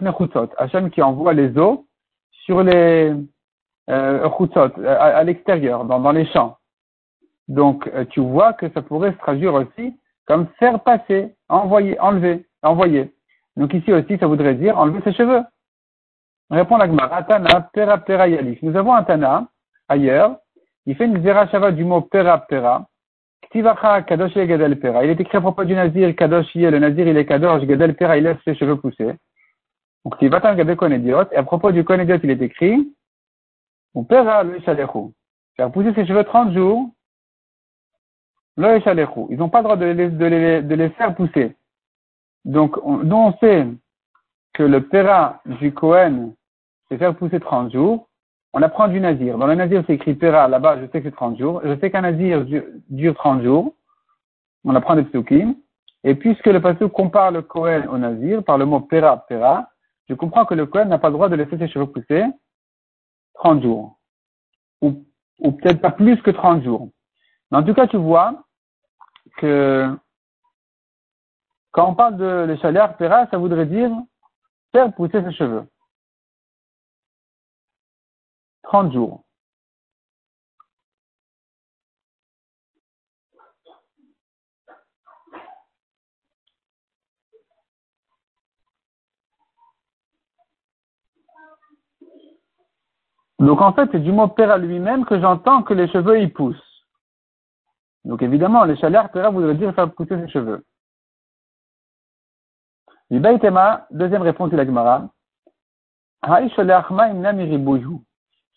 Hachem 0.59 0.91
qui 0.91 1.03
envoie 1.03 1.33
les 1.33 1.57
eaux 1.57 1.87
sur 2.31 2.63
les 2.63 3.15
euh, 3.89 4.29
à, 4.87 5.25
l'extérieur, 5.25 5.85
dans 5.85 6.13
les 6.13 6.27
champs. 6.27 6.57
Donc, 7.51 7.89
euh, 7.89 8.05
tu 8.07 8.21
vois 8.21 8.53
que 8.53 8.71
ça 8.71 8.81
pourrait 8.81 9.13
se 9.13 9.19
traduire 9.19 9.55
aussi 9.55 9.95
comme 10.27 10.47
faire 10.61 10.81
passer, 10.85 11.35
envoyer, 11.49 11.99
enlever, 11.99 12.47
envoyer. 12.63 13.13
Donc 13.57 13.75
ici 13.75 13.93
aussi, 13.93 14.17
ça 14.19 14.29
voudrait 14.29 14.55
dire 14.55 14.79
enlever 14.79 15.01
ses 15.03 15.13
cheveux. 15.13 15.43
Répond 16.51 16.77
la 16.77 16.87
Gemara, 16.87 17.23
pera. 17.25 18.29
Nous 18.63 18.77
avons 18.77 18.95
un 18.95 19.03
Tana, 19.03 19.49
ailleurs, 19.89 20.37
il 20.87 20.95
fait 20.95 21.07
une 21.07 21.21
shava 21.25 21.73
du 21.73 21.85
mot 21.85 22.03
pera 22.03 22.39
pera. 22.39 22.87
Ktivacha 23.43 24.03
kadosh 24.03 24.35
gadel 24.35 24.79
pera. 24.79 25.05
Il 25.05 25.11
est 25.11 25.21
écrit 25.21 25.39
à 25.39 25.41
propos 25.41 25.65
du 25.65 25.75
nazir, 25.75 26.15
kadosh 26.15 26.55
le 26.55 26.79
nazir 26.79 27.09
il 27.09 27.17
est 27.17 27.27
kadosh, 27.27 27.67
pera, 27.97 28.17
il 28.17 28.23
laisse 28.23 28.39
ses 28.45 28.55
cheveux 28.55 28.77
pousser. 28.77 29.15
Donc. 30.05 30.23
Et 30.23 31.37
à 31.37 31.43
propos 31.43 31.73
du 31.73 31.83
konediot, 31.83 32.19
il 32.23 32.31
est 32.31 32.43
écrit, 32.43 32.95
ou 33.95 34.05
pera 34.05 34.45
le 34.45 34.61
shalechu. 34.61 35.13
Faire 35.57 35.73
pousser 35.73 35.93
ses 35.95 36.07
cheveux 36.07 36.23
30 36.23 36.55
jours, 36.55 36.89
ils 39.31 39.37
n'ont 39.39 39.49
pas 39.49 39.59
le 39.59 39.65
droit 39.65 39.77
de 39.77 40.75
les, 40.75 40.89
faire 40.91 41.15
pousser. 41.15 41.57
Donc, 42.45 42.77
on, 42.83 42.99
nous, 42.99 43.17
on 43.17 43.33
sait 43.39 43.67
que 44.55 44.63
le 44.63 44.83
Pera 44.87 45.41
du 45.47 45.73
Cohen, 45.73 46.33
c'est 46.89 46.99
faire 46.99 47.15
pousser 47.15 47.41
30 47.41 47.73
jours. 47.73 48.09
On 48.53 48.63
apprend 48.63 48.89
du 48.89 49.01
Nazir. 49.01 49.39
Dans 49.39 49.47
le 49.47 49.55
Nazir, 49.55 49.85
c'est 49.87 49.95
écrit 49.95 50.15
Pera, 50.15 50.49
là-bas, 50.49 50.81
je 50.81 50.87
sais 50.87 51.01
que 51.01 51.09
c'est 51.09 51.15
30 51.15 51.39
jours. 51.39 51.61
Je 51.65 51.79
sais 51.79 51.91
qu'un 51.91 52.01
Nazir 52.01 52.45
dure 52.89 53.15
30 53.15 53.43
jours. 53.43 53.75
On 54.65 54.75
apprend 54.75 54.97
des 54.97 55.05
psukim. 55.05 55.55
Et 56.03 56.15
puisque 56.15 56.47
le 56.47 56.61
pasuk 56.61 56.93
compare 56.93 57.31
le 57.31 57.43
Cohen 57.43 57.87
au 57.91 57.99
Nazir 57.99 58.43
par 58.43 58.59
le 58.59 58.65
mot 58.65 58.81
Pera, 58.81 59.25
Pera, 59.29 59.71
je 60.09 60.15
comprends 60.15 60.45
que 60.45 60.55
le 60.55 60.67
Cohen 60.67 60.87
n'a 60.87 60.99
pas 60.99 61.09
le 61.09 61.15
droit 61.15 61.29
de 61.29 61.37
laisser 61.37 61.57
ses 61.59 61.69
cheveux 61.69 61.87
pousser 61.87 62.25
30 63.35 63.63
jours. 63.63 63.99
Ou, 64.83 65.05
ou 65.39 65.53
peut-être 65.53 65.81
pas 65.81 65.93
plus 65.93 66.21
que 66.23 66.31
30 66.31 66.65
jours. 66.65 66.89
Mais 67.51 67.59
en 67.59 67.63
tout 67.63 67.75
cas, 67.75 67.87
tu 67.87 67.97
vois 67.97 68.45
que 69.41 69.97
quand 71.73 71.89
on 71.89 71.95
parle 71.95 72.17
de 72.17 72.45
le 72.47 72.57
shaler 72.57 72.87
pera, 72.99 73.27
ça 73.31 73.39
voudrait 73.39 73.67
dire 73.67 73.91
faire 74.73 74.93
pousser 74.93 75.23
ses 75.23 75.33
cheveux. 75.33 75.67
30 78.65 78.93
jours. 78.93 79.25
Donc 93.39 93.63
en 93.63 93.73
fait, 93.73 93.89
c'est 93.91 94.01
du 94.01 94.13
mot 94.13 94.29
pera 94.29 94.59
lui-même 94.59 95.07
que 95.07 95.19
j'entends 95.19 95.63
que 95.63 95.73
les 95.73 95.89
cheveux 95.89 96.21
y 96.21 96.29
poussent. 96.29 96.70
Donc 98.05 98.23
évidemment, 98.23 98.65
les 98.65 98.77
chaleurs 98.77 99.11
pera 99.11 99.31
voudrait 99.31 99.55
dire 99.55 99.75
faire 99.75 99.93
pousser 99.93 100.17
ses 100.17 100.29
cheveux. 100.29 100.65
deuxième 103.11 104.23
réponse 104.23 104.51
de 104.51 104.57
la 104.57 104.65
Gemara. 104.65 105.09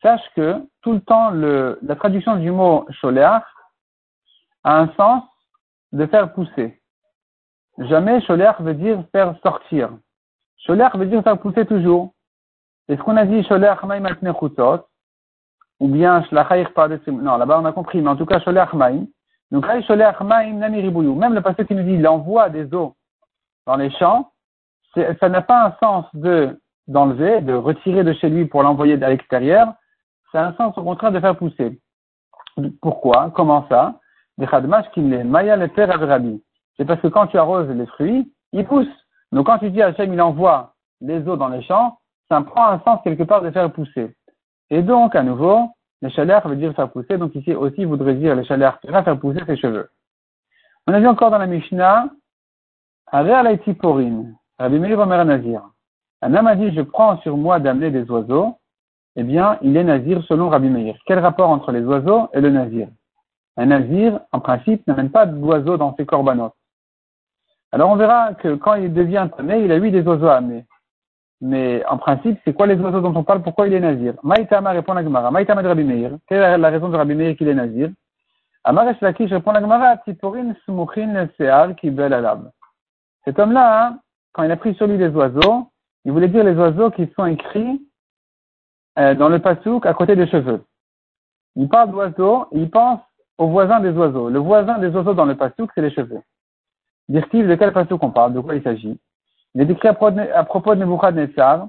Sache 0.02 0.30
que 0.36 0.68
tout 0.82 0.94
le 0.94 1.02
temps, 1.02 1.32
le, 1.32 1.80
la 1.82 1.96
traduction 1.96 2.36
du 2.36 2.52
mot 2.52 2.86
sholeach 2.90 3.44
a 4.64 4.80
un 4.80 4.88
sens 4.94 5.24
de 5.92 6.06
faire 6.06 6.34
pousser. 6.34 6.82
Jamais 7.78 8.22
sholeach 8.22 8.60
veut 8.60 8.74
dire 8.74 9.04
faire 9.12 9.36
sortir. 9.42 9.92
Sholeach 10.58 10.96
veut 10.96 11.06
dire 11.06 11.24
faire 11.24 11.40
pousser 11.40 11.66
toujours. 11.66 12.14
Est-ce 12.88 13.02
qu'on 13.02 13.18
a 13.18 13.26
dit 13.26 13.44
sholeach 13.44 13.84
maim 13.84 14.04
ou 15.80 15.88
bien 15.88 16.24
shlachaïr 16.26 16.74
par 16.74 16.90
Non, 17.08 17.38
là-bas 17.38 17.60
on 17.60 17.66
a 17.66 17.72
compris, 17.72 18.02
mais 18.02 18.10
en 18.10 18.16
tout 18.16 18.26
cas 18.26 18.40
sholeach 18.40 18.74
maim. 18.74 19.06
Donc. 19.54 19.66
Même 19.68 21.34
le 21.34 21.42
passé 21.42 21.66
qui 21.66 21.76
nous 21.76 21.84
dit 21.84 21.98
l'envoi 21.98 22.50
des 22.50 22.74
eaux 22.74 22.96
dans 23.66 23.78
les 23.78 23.92
champs, 23.92 24.32
ça 24.96 25.30
n'a 25.30 25.42
pas 25.42 25.68
un 25.68 25.76
sens 25.80 26.06
de 26.14 26.60
d'enlever, 26.88 27.40
de 27.40 27.54
retirer 27.54 28.04
de 28.04 28.12
chez 28.14 28.30
lui 28.30 28.46
pour 28.46 28.62
l'envoyer 28.62 29.02
à 29.02 29.10
l'extérieur, 29.10 29.74
c'est 30.32 30.38
un 30.38 30.54
sens 30.56 30.78
au 30.78 30.84
contraire 30.84 31.14
de 31.14 31.20
faire 31.22 31.38
pousser. 31.38 31.80
Pourquoi? 32.82 33.32
Comment 33.34 33.66
ça? 33.70 34.00
C'est 34.38 34.50
parce 36.86 37.02
que 37.02 37.08
quand 37.08 37.28
tu 37.28 37.38
arroses 37.38 37.70
les 37.70 37.86
fruits, 37.86 38.34
ils 38.52 38.66
poussent. 38.66 38.88
Donc 39.32 39.46
quand 39.46 39.60
tu 39.60 39.70
dis 39.70 39.82
à 39.82 39.88
Hachem, 39.88 40.14
il 40.14 40.22
envoie 40.22 40.74
les 41.00 41.26
eaux 41.28 41.38
dans 41.38 41.50
les 41.50 41.62
champs, 41.62 42.00
ça 42.30 42.42
prend 42.42 42.68
un 42.68 42.80
sens 42.80 43.00
quelque 43.04 43.24
part 43.24 43.42
de 43.42 43.52
faire 43.52 43.72
pousser. 43.72 44.16
Et 44.72 44.82
donc, 44.82 45.16
à 45.16 45.24
nouveau, 45.24 45.70
les 46.04 46.10
chaleurs 46.12 46.48
veut 46.48 46.58
dire 46.58 46.76
faire 46.76 46.92
pousser. 46.92 47.18
Donc 47.18 47.34
ici 47.34 47.56
aussi, 47.56 47.86
voudrait 47.86 48.16
dire 48.16 48.36
les 48.36 48.44
chaleurs 48.44 48.78
va 48.84 49.04
faire 49.04 49.20
pousser 49.20 49.40
ses 49.48 49.58
cheveux. 49.58 49.90
On 50.86 50.94
a 50.94 51.00
vu 51.00 51.08
encore 51.08 51.32
dans 51.32 51.38
la 51.38 51.48
Mishnah, 51.48 52.10
Rabbi 53.12 54.80
Meir 54.80 55.00
Omer 55.00 55.26
Nazir. 55.26 55.62
Un 56.22 56.36
homme 56.36 56.48
a 56.48 56.56
dit, 56.56 56.74
je 56.74 56.82
prends 56.82 57.18
sur 57.22 57.38
moi 57.38 57.60
d'amener 57.60 57.90
des 57.90 58.10
oiseaux 58.12 58.58
eh 59.16 59.24
bien, 59.24 59.60
il 59.62 59.78
est 59.78 59.84
nazir 59.84 60.24
selon 60.28 60.50
Rabbi 60.50 60.70
Meir. 60.70 60.96
Quel 61.06 61.20
rapport 61.20 61.50
entre 61.50 61.72
les 61.72 61.82
oiseaux 61.82 62.30
et 62.34 62.42
le 62.42 62.50
nazir? 62.50 62.88
Un 63.58 63.68
nazir, 63.68 64.20
en 64.32 64.40
principe, 64.40 64.86
n'amène 64.88 65.12
pas 65.12 65.28
d'oiseaux 65.28 65.78
dans 65.78 65.96
ses 65.96 66.06
corbanotes. 66.06 66.56
Alors 67.72 67.92
on 67.92 67.96
verra 67.96 68.34
que 68.34 68.56
quand 68.56 68.74
il 68.76 68.94
devient 68.94 69.30
tamé, 69.38 69.64
il 69.64 69.72
a 69.72 69.78
eu 69.78 69.92
des 69.92 70.02
oiseaux 70.02 70.28
à 70.28 70.38
amener. 70.38 70.66
Mais 71.46 71.86
en 71.88 71.98
principe, 71.98 72.40
c'est 72.46 72.54
quoi 72.54 72.68
les 72.68 72.80
oiseaux 72.80 73.02
dont 73.02 73.14
on 73.14 73.24
parle? 73.26 73.42
Pourquoi 73.42 73.68
il 73.68 73.74
est 73.74 73.80
nazir? 73.82 74.14
Maïtama 74.24 74.72
répond 74.72 74.96
à 74.96 75.04
Gemara. 75.04 75.30
Maïtama 75.30 75.62
de 75.62 75.68
Rabbi 75.68 75.84
Meir. 75.84 76.12
Quelle 76.26 76.42
est 76.42 76.58
la 76.58 76.70
raison 76.70 76.88
de 76.88 76.96
Rabbi 76.96 77.16
Meir 77.16 77.36
qu'il 77.36 77.50
est 77.50 77.54
nazir? 77.54 77.90
Amar 78.64 78.88
Eshlakish 78.88 79.30
répond 79.30 79.52
à 79.52 79.60
Gemara. 79.60 79.98
Tiporin 79.98 80.54
sumuchin 80.64 81.28
sear 81.36 81.74
bel 81.84 82.14
alab. 82.14 82.50
Cet 83.26 83.40
homme-là, 83.40 83.88
hein, 83.88 84.00
quand 84.32 84.44
il 84.44 84.52
a 84.52 84.56
pris 84.56 84.74
sur 84.76 84.88
lui 84.88 84.98
des 84.98 85.10
oiseaux, 85.10 85.68
il 86.06 86.14
voulait 86.14 86.30
dire 86.30 86.46
les 86.46 86.56
oiseaux 86.56 86.92
qui 86.92 87.12
sont 87.14 87.26
écrits 87.26 87.82
euh, 88.98 89.14
dans 89.14 89.28
le 89.28 89.40
pasouk 89.40 89.86
à 89.86 89.94
côté 89.94 90.16
des 90.16 90.28
cheveux. 90.28 90.64
Il 91.58 91.68
parle 91.68 91.92
d'oiseaux 91.92 92.48
il 92.54 92.70
pense 92.70 93.02
au 93.38 93.48
voisin 93.50 93.82
des 93.82 93.92
oiseaux. 93.92 94.30
Le 94.30 94.40
voisin 94.40 94.78
des 94.78 94.96
oiseaux 94.96 95.14
dans 95.14 95.26
le 95.26 95.36
pasouk, 95.36 95.72
c'est 95.76 95.82
les 95.82 95.92
cheveux. 95.92 96.22
Dire-t-il 97.10 97.50
de 97.50 97.56
quel 97.56 97.74
pasouk 97.74 98.02
on 98.02 98.12
parle, 98.12 98.32
de 98.32 98.40
quoi 98.40 98.56
il 98.56 98.64
s'agit? 98.64 98.98
Il 99.56 99.62
est 99.62 99.70
écrit 99.70 99.88
à 99.88 99.94
propos 99.94 100.76
de 100.76 100.80
Nebuchadnezzar. 100.80 101.68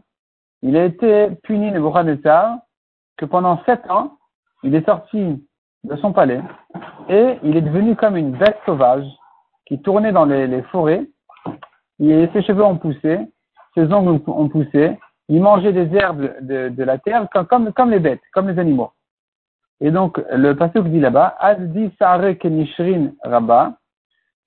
Il 0.63 0.77
a 0.77 0.85
été 0.85 1.31
puni 1.43 1.71
Nebuchadnezzar 1.71 2.59
que 3.17 3.27
pendant 3.27 3.63
sept 3.65 3.89
ans, 3.91 4.17
il 4.63 4.75
est 4.75 4.87
sorti 4.87 5.47
de 5.85 5.97
son 5.97 6.13
palais 6.13 6.41
et 7.09 7.39
il 7.43 7.57
est 7.57 7.61
devenu 7.61 7.95
comme 7.95 8.17
une 8.17 8.33
bête 8.33 8.59
sauvage 8.65 9.07
qui 9.67 9.81
tournait 9.81 10.13
dans 10.13 10.25
les, 10.25 10.63
forêts. 10.65 11.07
Et 12.01 12.29
ses 12.33 12.43
cheveux 12.43 12.65
ont 12.65 12.79
poussé, 12.79 13.19
ses 13.75 13.93
ongles 13.93 14.21
ont 14.27 14.49
poussé, 14.49 14.99
il 15.29 15.41
mangeait 15.41 15.73
des 15.73 15.95
herbes 15.97 16.35
de, 16.41 16.83
la 16.83 16.99
terre 16.99 17.27
comme, 17.49 17.91
les 17.91 17.99
bêtes, 17.99 18.21
comme 18.33 18.49
les 18.49 18.59
animaux. 18.59 18.91
Et 19.81 19.91
donc, 19.91 20.21
le 20.31 20.55
pasuk 20.55 20.87
dit 20.89 21.01
là-bas, 21.01 21.37
Azdi 21.39 21.91
Sare 21.99 22.39
Kenishrin 22.39 23.13
Rabba, 23.23 23.75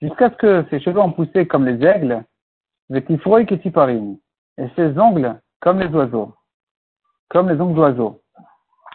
jusqu'à 0.00 0.30
ce 0.30 0.36
que 0.36 0.64
ses 0.70 0.80
cheveux 0.80 1.00
ont 1.00 1.12
poussé 1.12 1.46
comme 1.46 1.66
les 1.66 1.84
aigles, 1.84 2.24
et 4.58 4.68
ses 4.76 4.98
ongles 4.98 5.40
comme 5.60 5.80
les 5.80 5.88
oiseaux, 5.88 6.34
comme 7.28 7.48
les 7.48 7.60
ongles 7.60 7.74
d'oiseaux. 7.74 8.20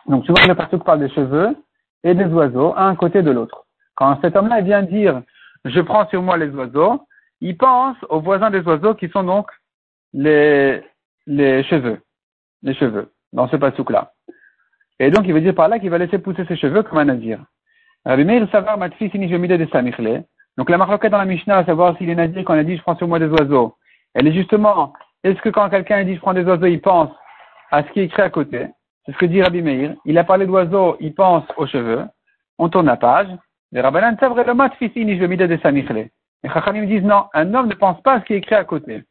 Donc, 0.07 0.25
tu 0.25 0.31
vois 0.31 0.41
que 0.41 0.49
le 0.49 0.55
pasuk 0.55 0.83
parle 0.83 0.99
des 0.99 1.09
cheveux 1.09 1.55
et 2.03 2.13
des 2.13 2.25
oiseaux, 2.25 2.73
un 2.75 2.95
côté 2.95 3.21
de 3.21 3.31
l'autre. 3.31 3.65
Quand 3.95 4.19
cet 4.21 4.35
homme-là 4.35 4.61
vient 4.61 4.83
dire, 4.83 5.21
je 5.65 5.79
prends 5.79 6.07
sur 6.09 6.21
moi 6.21 6.37
les 6.37 6.49
oiseaux, 6.49 7.05
il 7.41 7.57
pense 7.57 7.97
aux 8.09 8.19
voisins 8.19 8.49
des 8.49 8.61
oiseaux 8.61 8.95
qui 8.95 9.09
sont 9.09 9.23
donc 9.23 9.49
les, 10.13 10.83
cheveux, 11.27 12.01
les 12.61 12.73
cheveux, 12.73 13.11
dans 13.31 13.47
ce 13.47 13.55
pasouk-là. 13.55 14.13
Et 14.99 15.09
donc, 15.09 15.25
il 15.25 15.33
veut 15.33 15.41
dire 15.41 15.55
par 15.55 15.67
là 15.67 15.79
qu'il 15.79 15.89
va 15.89 15.97
laisser 15.97 16.19
pousser 16.19 16.45
ses 16.45 16.57
cheveux 16.57 16.83
comme 16.83 16.99
un 16.99 17.05
nazir. 17.05 17.39
Donc, 18.05 18.29
la 20.69 20.77
marloquette 20.77 21.11
dans 21.11 21.17
la 21.17 21.25
Mishnah, 21.25 21.57
à 21.57 21.65
savoir 21.65 21.97
s'il 21.97 22.09
est 22.09 22.15
nazir 22.15 22.43
quand 22.43 22.53
il 22.53 22.59
a 22.59 22.63
dit 22.63 22.77
je 22.77 22.81
prends 22.81 22.97
sur 22.97 23.07
moi 23.07 23.19
des 23.19 23.27
oiseaux. 23.27 23.75
Elle 24.13 24.27
est 24.27 24.33
justement, 24.33 24.93
est-ce 25.23 25.41
que 25.41 25.49
quand 25.49 25.69
quelqu'un 25.69 26.03
dit 26.03 26.15
je 26.15 26.19
prends 26.19 26.33
des 26.33 26.43
oiseaux, 26.43 26.65
il 26.65 26.81
pense 26.81 27.09
à 27.71 27.83
ce 27.83 27.89
qui 27.91 28.01
est 28.01 28.05
écrit 28.05 28.21
à 28.21 28.29
côté? 28.29 28.67
C'est 29.05 29.11
ce 29.11 29.17
que 29.17 29.25
dit 29.25 29.41
Rabbi 29.41 29.61
Meir. 29.61 29.95
Il 30.05 30.17
a 30.17 30.23
parlé 30.23 30.45
d'oiseaux, 30.45 30.97
il 30.99 31.13
pense 31.13 31.43
aux 31.57 31.67
cheveux. 31.67 32.05
On 32.57 32.69
tourne 32.69 32.85
la 32.85 32.97
page. 32.97 33.27
Les 33.71 33.81
Rabbanan 33.81 34.15
le 34.21 34.53
Matfi 34.53 34.89
de 34.89 35.57
Samichle. 35.61 36.09
Les 36.43 36.85
disent 36.85 37.03
non, 37.03 37.25
un 37.33 37.53
homme 37.53 37.67
ne 37.67 37.75
pense 37.75 38.01
pas 38.01 38.13
à 38.13 38.19
ce 38.21 38.25
qui 38.25 38.33
est 38.33 38.37
écrit 38.37 38.55
à 38.55 38.63
côté 38.63 39.03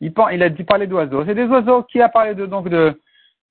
il, 0.00 0.12
il 0.32 0.42
a 0.42 0.48
dit 0.48 0.64
parler 0.64 0.86
d'oiseaux. 0.86 1.24
C'est 1.24 1.34
des 1.34 1.46
oiseaux. 1.46 1.82
Qui 1.84 2.00
a 2.00 2.08
parlé 2.08 2.34
de, 2.34 2.46
donc 2.46 2.68
de, 2.68 3.00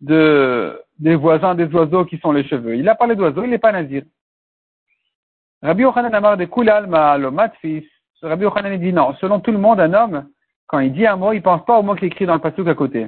de, 0.02 0.82
des 1.00 1.16
voisins 1.16 1.56
des 1.56 1.66
oiseaux 1.74 2.06
qui 2.06 2.18
sont 2.20 2.32
les 2.32 2.44
cheveux 2.44 2.76
Il 2.76 2.88
a 2.90 2.96
parlé 2.96 3.16
d'oiseaux, 3.16 3.44
il 3.44 3.50
n'est 3.50 3.58
pas 3.58 3.72
nazir. 3.72 4.04
Rabbi 5.62 5.84
Yochanan 5.84 6.14
Amar 6.14 6.38
de 6.38 6.46
Kulal 6.46 6.88
Matfis. 6.88 7.88
Rabbi 8.22 8.44
Yochanan 8.44 8.78
dit 8.78 8.94
non. 8.94 9.14
Selon 9.16 9.40
tout 9.40 9.52
le 9.52 9.58
monde, 9.58 9.80
un 9.80 9.94
homme, 9.94 10.30
quand 10.68 10.80
il 10.80 10.94
dit 10.94 11.06
un 11.06 11.16
mot, 11.16 11.34
il 11.34 11.42
pense 11.42 11.64
pas 11.66 11.78
au 11.78 11.84
mot 11.84 11.96
qui 11.96 12.06
est 12.06 12.08
écrit 12.08 12.26
dans 12.26 12.34
le 12.34 12.40
pasuk 12.40 12.68
à 12.68 12.76
côté. 12.76 13.08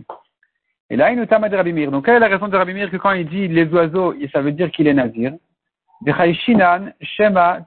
Et 0.89 0.95
là, 0.95 1.11
il 1.11 1.17
nous 1.17 1.25
de 1.25 1.55
Rabbi 1.55 1.73
Mir. 1.73 1.91
Donc, 1.91 2.05
quelle 2.05 2.15
est 2.15 2.19
la 2.19 2.27
raison 2.27 2.47
de 2.47 2.55
Rabbi 2.55 2.73
Mir 2.73 2.91
que 2.91 2.97
quand 2.97 3.11
il 3.11 3.27
dit 3.27 3.47
les 3.47 3.65
oiseaux, 3.65 4.13
ça 4.31 4.41
veut 4.41 4.51
dire 4.51 4.71
qu'il 4.71 4.87
est 4.87 4.93
nazir? 4.93 5.33
Shema, 6.05 7.59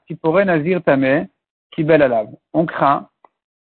Nazir 0.44 0.82
Tame, 0.82 1.26
Kibel 1.72 2.02
Alav. 2.02 2.28
On 2.52 2.66
craint 2.66 3.08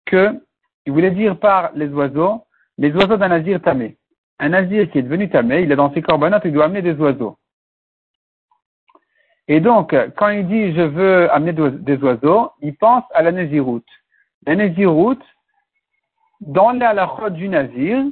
que 0.05 0.39
il 0.85 0.93
voulait 0.93 1.11
dire 1.11 1.37
par 1.37 1.71
les 1.75 1.87
oiseaux, 1.89 2.45
les 2.77 2.91
oiseaux 2.93 3.17
d'un 3.17 3.27
nazir 3.27 3.61
tamé. 3.61 3.97
Un 4.39 4.49
nazir 4.49 4.89
qui 4.89 4.99
est 4.99 5.03
devenu 5.03 5.29
tamé, 5.29 5.61
il 5.61 5.71
est 5.71 5.75
dans 5.75 5.93
ses 5.93 6.01
corbanotes, 6.01 6.41
il 6.45 6.53
doit 6.53 6.65
amener 6.65 6.81
des 6.81 6.93
oiseaux. 6.93 7.37
Et 9.47 9.59
donc, 9.59 9.95
quand 10.15 10.29
il 10.29 10.47
dit 10.47 10.73
je 10.73 10.81
veux 10.81 11.31
amener 11.31 11.53
des 11.53 11.97
oiseaux, 11.97 12.51
il 12.61 12.75
pense 12.75 13.03
à 13.13 13.21
la 13.21 13.31
naziroute. 13.31 13.85
La 14.45 14.55
naziroute, 14.55 15.23
dans 16.41 16.71
la 16.71 17.29
du 17.29 17.49
nazir, 17.49 18.03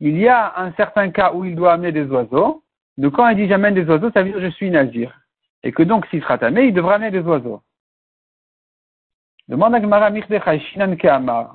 il 0.00 0.18
y 0.18 0.28
a 0.28 0.58
un 0.58 0.72
certain 0.72 1.10
cas 1.10 1.32
où 1.32 1.44
il 1.44 1.54
doit 1.54 1.72
amener 1.72 1.92
des 1.92 2.04
oiseaux. 2.04 2.62
Donc 2.96 3.14
quand 3.14 3.28
il 3.28 3.36
dit 3.36 3.48
j'amène 3.48 3.74
des 3.74 3.84
oiseaux, 3.84 4.10
ça 4.12 4.22
veut 4.22 4.30
dire 4.30 4.40
je 4.40 4.50
suis 4.54 4.70
nazir. 4.70 5.18
Et 5.62 5.72
que 5.72 5.82
donc 5.82 6.06
s'il 6.06 6.22
sera 6.22 6.38
tamé, 6.38 6.66
il 6.66 6.74
devra 6.74 6.94
amener 6.94 7.10
des 7.10 7.20
oiseaux. 7.20 7.62
Demande 9.48 9.74
à 9.74 9.80
Gemara 9.80 10.10
Ke'amar. 10.96 11.54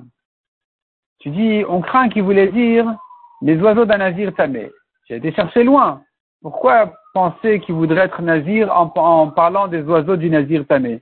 Tu 1.20 1.30
dis, 1.30 1.64
on 1.68 1.80
craint 1.80 2.08
qu'il 2.08 2.24
voulait 2.24 2.50
dire 2.50 2.92
les 3.40 3.56
oiseaux 3.60 3.84
d'un 3.84 3.98
nazir 3.98 4.34
tamé. 4.34 4.70
J'ai 5.08 5.16
été 5.16 5.32
chercher 5.32 5.64
loin. 5.64 6.02
Pourquoi 6.42 6.92
penser 7.14 7.60
qu'il 7.60 7.76
voudrait 7.76 8.06
être 8.06 8.20
nazir 8.20 8.70
en, 8.76 9.30
parlant 9.30 9.68
des 9.68 9.82
oiseaux 9.82 10.16
du 10.16 10.28
nazir 10.28 10.66
tamé? 10.66 11.00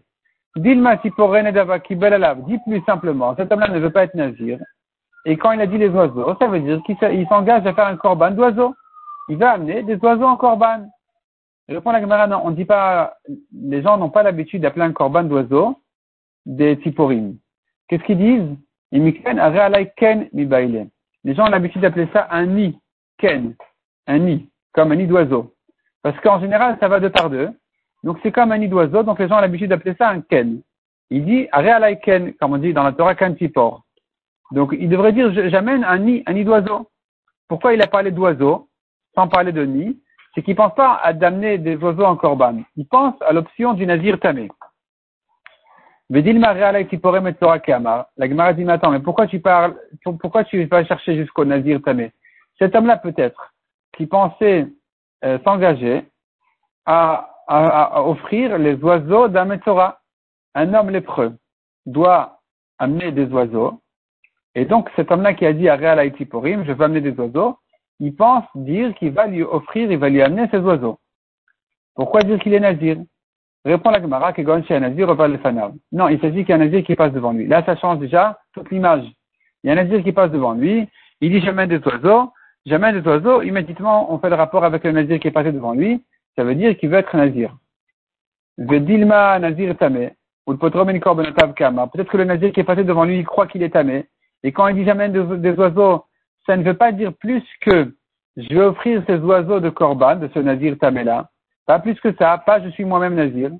Dis 0.54 0.74
plus 2.66 2.82
simplement, 2.84 3.34
cet 3.36 3.50
homme-là 3.50 3.68
ne 3.68 3.78
veut 3.78 3.90
pas 3.90 4.04
être 4.04 4.14
nazir. 4.14 4.58
Et 5.24 5.36
quand 5.36 5.52
il 5.52 5.60
a 5.60 5.66
dit 5.66 5.78
les 5.78 5.88
oiseaux, 5.88 6.34
ça 6.38 6.48
veut 6.48 6.60
dire 6.60 6.82
qu'il 6.84 7.26
s'engage 7.28 7.66
à 7.66 7.74
faire 7.74 7.86
un 7.86 7.96
corban 7.96 8.32
d'oiseaux. 8.32 8.74
Il 9.28 9.36
va 9.36 9.52
amener 9.52 9.82
des 9.82 9.96
oiseaux 10.02 10.24
en 10.24 10.36
corban. 10.36 10.88
Je 11.68 11.76
à 11.76 11.92
la 11.92 12.00
caméra, 12.00 12.26
non, 12.26 12.40
on 12.44 12.50
dit 12.50 12.64
pas, 12.64 13.14
les 13.52 13.82
gens 13.82 13.96
n'ont 13.96 14.10
pas 14.10 14.24
l'habitude 14.24 14.62
d'appeler 14.62 14.84
un 14.84 14.92
corban 14.92 15.22
d'oiseaux 15.22 15.78
des 16.44 16.76
tiporim. 16.80 17.36
Qu'est-ce 17.88 18.02
qu'ils 18.02 18.18
disent? 18.18 18.56
Les 18.90 19.22
gens 21.34 21.46
ont 21.46 21.50
l'habitude 21.50 21.82
d'appeler 21.82 22.08
ça 22.12 22.26
un 22.30 22.46
nid, 22.46 22.76
ken, 23.18 23.54
un 24.06 24.18
nid, 24.18 24.50
comme 24.72 24.92
un 24.92 24.96
nid 24.96 25.06
d'oiseau. 25.06 25.54
Parce 26.02 26.18
qu'en 26.20 26.40
général, 26.40 26.76
ça 26.80 26.88
va 26.88 27.00
de 27.00 27.08
par 27.08 27.30
deux. 27.30 27.50
Donc 28.02 28.18
c'est 28.22 28.32
comme 28.32 28.50
un 28.50 28.58
nid 28.58 28.68
d'oiseau, 28.68 29.04
donc 29.04 29.20
les 29.20 29.28
gens 29.28 29.38
ont 29.38 29.40
l'habitude 29.40 29.70
d'appeler 29.70 29.94
ça 29.96 30.10
un 30.10 30.20
ken. 30.20 30.60
Il 31.10 31.24
dit 31.24 31.48
ken, 32.02 32.34
comme 32.34 32.54
on 32.54 32.58
dit 32.58 32.74
dans 32.74 32.82
la 32.82 32.92
Torah 32.92 33.14
Kantipor. 33.14 33.84
Donc 34.52 34.74
il 34.78 34.88
devrait 34.88 35.12
dire 35.12 35.32
j'amène 35.50 35.84
un 35.84 35.98
nid, 35.98 36.22
un 36.26 36.32
nid 36.32 36.44
d'oiseau. 36.44 36.88
Pourquoi 37.48 37.74
il 37.74 37.82
a 37.82 37.86
parlé 37.86 38.10
d'oiseau 38.10 38.68
sans 39.14 39.28
parler 39.28 39.52
de 39.52 39.64
nid? 39.64 39.98
C'est 40.34 40.42
qu'il 40.42 40.56
pense 40.56 40.74
pas 40.74 40.98
à 41.02 41.12
d'amener 41.12 41.58
des 41.58 41.76
oiseaux 41.76 42.04
en 42.04 42.16
corban. 42.16 42.62
Il 42.76 42.86
pense 42.86 43.14
à 43.22 43.32
l'option 43.32 43.74
du 43.74 43.86
nazir 43.86 44.18
tamé. 44.18 44.48
La 46.08 46.20
Gemara 46.20 48.52
dit, 48.52 48.64
mais 48.64 48.72
attends, 48.72 48.90
mais 48.90 49.00
pourquoi 49.00 49.26
tu 49.26 49.40
parles, 49.40 49.74
pourquoi 50.20 50.44
tu 50.44 50.64
vas 50.66 50.84
chercher 50.84 51.16
jusqu'au 51.16 51.44
nazir 51.44 51.80
tamé? 51.82 52.12
Cet 52.58 52.74
homme-là, 52.74 52.98
peut-être, 52.98 53.54
qui 53.96 54.06
pensait 54.06 54.66
euh, 55.24 55.38
s'engager 55.44 56.04
à, 56.86 57.28
offrir 58.04 58.58
les 58.58 58.74
oiseaux 58.74 59.28
d'un. 59.28 59.48
Un 60.54 60.74
homme 60.74 60.90
lépreux 60.90 61.34
doit 61.86 62.40
amener 62.78 63.10
des 63.10 63.26
oiseaux. 63.26 63.80
Et 64.54 64.64
donc, 64.64 64.90
cet 64.96 65.10
homme-là 65.10 65.34
qui 65.34 65.46
a 65.46 65.52
dit 65.52 65.68
à 65.68 65.76
Réal 65.76 66.12
je 66.18 66.72
veux 66.72 66.84
amener 66.84 67.00
des 67.00 67.18
oiseaux, 67.18 67.58
il 68.00 68.14
pense 68.14 68.44
dire 68.54 68.94
qu'il 68.94 69.12
va 69.12 69.26
lui 69.26 69.42
offrir, 69.42 69.90
il 69.90 69.98
va 69.98 70.08
lui 70.08 70.22
amener 70.22 70.48
ces 70.50 70.58
oiseaux. 70.58 70.98
Pourquoi 71.94 72.22
dire 72.22 72.38
qu'il 72.38 72.54
est 72.54 72.60
nazir? 72.60 72.96
Répond 73.64 73.90
la 73.90 74.00
Gemara 74.00 74.32
que 74.32 74.42
Gonchi 74.42 74.72
nazir. 74.72 75.14
Non, 75.92 76.08
il 76.08 76.20
s'agit 76.20 76.44
qu'il 76.44 76.48
y 76.48 76.52
a 76.52 76.56
un 76.56 76.58
nazir 76.58 76.82
qui 76.82 76.96
passe 76.96 77.12
devant 77.12 77.32
lui. 77.32 77.46
Là, 77.46 77.62
ça 77.64 77.76
change 77.76 77.98
déjà 77.98 78.38
toute 78.54 78.70
l'image. 78.70 79.04
Il 79.62 79.68
y 79.68 79.70
a 79.70 79.72
un 79.74 79.76
nazir 79.76 80.02
qui 80.02 80.12
passe 80.12 80.32
devant 80.32 80.52
lui, 80.52 80.88
il 81.20 81.30
dit 81.30 81.40
j'amène 81.40 81.68
des 81.68 81.78
oiseaux, 81.86 82.32
j'amène 82.66 83.00
des 83.00 83.08
oiseaux, 83.08 83.42
immédiatement 83.42 84.12
on 84.12 84.18
fait 84.18 84.30
le 84.30 84.34
rapport 84.34 84.64
avec 84.64 84.82
le 84.82 84.90
nazir 84.90 85.20
qui 85.20 85.28
est 85.28 85.32
passé 85.32 85.52
devant 85.52 85.72
lui, 85.72 86.02
ça 86.34 86.42
veut 86.42 86.56
dire 86.56 86.76
qu'il 86.76 86.88
veut 86.88 86.98
être 86.98 87.16
nazir. 87.16 87.56
Vedilma 88.58 89.38
nazir 89.38 89.76
tamé, 89.76 90.16
ou 90.46 90.52
le 90.52 90.58
Peut-être 90.58 92.10
que 92.10 92.16
le 92.16 92.24
nazir 92.24 92.52
qui 92.52 92.60
est 92.60 92.64
passé 92.64 92.82
devant 92.82 93.04
lui, 93.04 93.20
il 93.20 93.24
croit 93.24 93.46
qu'il 93.46 93.62
est 93.62 93.70
tamé. 93.70 94.08
Et 94.42 94.52
quand 94.52 94.68
il 94.68 94.76
dit 94.76 94.84
j'amène 94.84 95.12
des 95.12 95.52
oiseaux, 95.52 96.04
ça 96.46 96.56
ne 96.56 96.62
veut 96.62 96.74
pas 96.74 96.92
dire 96.92 97.12
plus 97.14 97.42
que 97.60 97.94
je 98.36 98.48
vais 98.48 98.60
offrir 98.60 99.02
ces 99.06 99.16
oiseaux 99.18 99.60
de 99.60 99.70
Korban, 99.70 100.16
de 100.16 100.28
ce 100.32 100.38
Nazir 100.38 100.76
Tamela. 100.78 101.28
Pas 101.66 101.78
plus 101.78 101.98
que 102.00 102.14
ça, 102.16 102.38
pas 102.38 102.62
je 102.62 102.68
suis 102.70 102.84
moi-même 102.84 103.14
Nazir. 103.14 103.50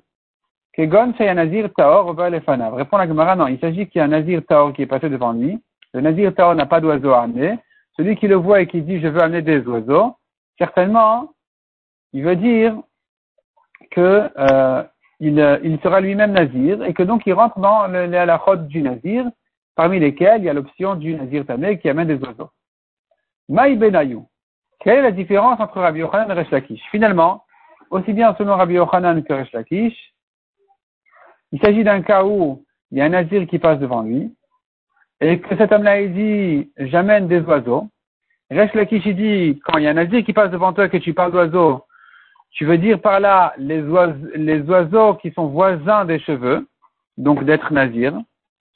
Kegon, 0.73 1.13
un 1.19 1.33
Nazir 1.35 1.69
Taor, 1.75 2.15
Fanav. 2.45 2.73
Répond 2.73 2.97
la 2.97 3.07
Gemara, 3.07 3.35
non, 3.35 3.47
il 3.47 3.59
s'agit 3.59 3.87
qu'il 3.87 3.99
y 3.99 4.01
a 4.01 4.05
un 4.05 4.09
Nazir 4.09 4.41
Taor 4.47 4.73
qui 4.73 4.81
est 4.81 4.87
passé 4.87 5.07
devant 5.09 5.31
lui. 5.31 5.61
Le 5.93 6.01
Nazir 6.01 6.33
Taor 6.33 6.55
n'a 6.55 6.65
pas 6.65 6.81
d'oiseaux 6.81 7.13
à 7.13 7.21
amener. 7.21 7.59
Celui 7.95 8.15
qui 8.15 8.27
le 8.27 8.35
voit 8.35 8.61
et 8.61 8.67
qui 8.67 8.81
dit 8.81 8.99
je 8.99 9.07
veux 9.07 9.21
amener 9.21 9.43
des 9.43 9.59
oiseaux, 9.67 10.15
certainement, 10.57 11.31
il 12.11 12.23
veut 12.23 12.35
dire 12.35 12.75
que 13.91 14.29
euh, 14.35 14.83
il, 15.19 15.59
il, 15.63 15.79
sera 15.81 16.01
lui-même 16.01 16.31
Nazir 16.31 16.83
et 16.83 16.93
que 16.93 17.03
donc 17.03 17.21
il 17.27 17.33
rentre 17.33 17.59
dans 17.59 17.85
les 17.85 18.17
halachot 18.17 18.55
du 18.55 18.81
Nazir, 18.81 19.25
parmi 19.75 19.99
lesquels 19.99 20.41
il 20.41 20.45
y 20.45 20.49
a 20.49 20.53
l'option 20.53 20.95
du 20.95 21.15
Nazir 21.15 21.45
Tamé 21.45 21.79
qui 21.79 21.89
amène 21.89 22.07
des 22.07 22.23
oiseaux. 22.23 22.49
Maï 23.49 23.75
Benayou. 23.75 24.27
Quelle 24.79 24.99
est 24.99 25.03
la 25.03 25.11
différence 25.11 25.59
entre 25.59 25.79
Rabbi 25.79 25.99
Yochanan 25.99 26.29
et 26.29 26.33
Resh 26.33 26.51
Lakish? 26.51 26.81
Finalement, 26.91 27.43
aussi 27.89 28.13
bien 28.13 28.35
selon 28.37 28.55
Rabbi 28.55 28.75
Yochanan 28.75 29.23
que 29.23 29.33
Resh 29.33 29.51
Lakish, 29.53 30.13
il 31.51 31.59
s'agit 31.59 31.83
d'un 31.83 32.01
cas 32.01 32.23
où 32.23 32.65
il 32.91 32.97
y 32.97 33.01
a 33.01 33.05
un 33.05 33.09
nazir 33.09 33.47
qui 33.47 33.59
passe 33.59 33.79
devant 33.79 34.01
lui, 34.01 34.33
et 35.21 35.39
que 35.39 35.55
cet 35.55 35.71
homme-là, 35.71 36.05
dit, 36.07 36.71
j'amène 36.77 37.27
des 37.27 37.39
oiseaux. 37.41 37.87
Resh 38.51 38.73
Lakish, 38.73 39.07
dit, 39.07 39.59
quand 39.65 39.77
il 39.77 39.85
y 39.85 39.87
a 39.87 39.91
un 39.91 39.95
nazir 39.95 40.23
qui 40.23 40.33
passe 40.33 40.51
devant 40.51 40.73
toi 40.73 40.85
et 40.85 40.89
que 40.89 40.97
tu 40.97 41.13
parles 41.13 41.31
d'oiseaux, 41.31 41.85
tu 42.51 42.65
veux 42.65 42.77
dire 42.77 43.01
par 43.01 43.19
là 43.19 43.53
les 43.57 43.81
oiseaux, 43.81 44.27
les 44.35 44.61
oiseaux 44.61 45.15
qui 45.15 45.31
sont 45.31 45.47
voisins 45.47 46.05
des 46.05 46.19
cheveux, 46.19 46.67
donc 47.17 47.43
d'être 47.43 47.73
nazir. 47.73 48.13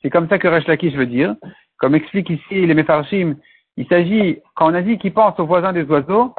C'est 0.01 0.10
comme 0.10 0.30
ça 0.30 0.38
que 0.38 0.48
Resh 0.48 0.68
Lakish 0.68 0.94
veut 0.94 1.06
dire. 1.06 1.36
Comme 1.77 1.96
explique 1.96 2.30
ici 2.30 2.66
les 2.66 2.74
Mefarshim, 2.74 3.36
il 3.77 3.88
s'agit, 3.88 4.39
quand 4.56 4.71
on 4.71 4.74
a 4.74 4.82
dit 4.82 4.98
qu'il 4.98 5.13
pense 5.13 5.39
aux 5.39 5.45
voisins 5.45 5.74
des 5.74 5.84
oiseaux, 5.84 6.34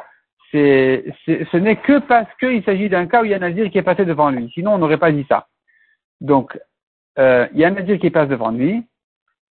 c'est, 0.51 1.05
ce 1.25 1.57
n'est 1.57 1.77
que 1.77 1.99
parce 1.99 2.29
qu'il 2.39 2.63
s'agit 2.63 2.89
d'un 2.89 3.07
cas 3.07 3.21
où 3.21 3.25
il 3.25 3.31
y 3.31 3.33
a 3.33 3.37
un 3.37 3.41
nazir 3.41 3.69
qui 3.69 3.77
est 3.77 3.83
passé 3.83 4.05
devant 4.05 4.29
lui. 4.29 4.49
Sinon, 4.53 4.73
on 4.73 4.77
n'aurait 4.79 4.97
pas 4.97 5.11
dit 5.11 5.25
ça. 5.29 5.47
Donc, 6.21 6.57
euh, 7.17 7.47
il 7.53 7.59
y 7.59 7.65
a 7.65 7.67
un 7.67 7.71
nazir 7.71 7.99
qui 7.99 8.09
passe 8.09 8.29
devant 8.29 8.51
lui, 8.51 8.83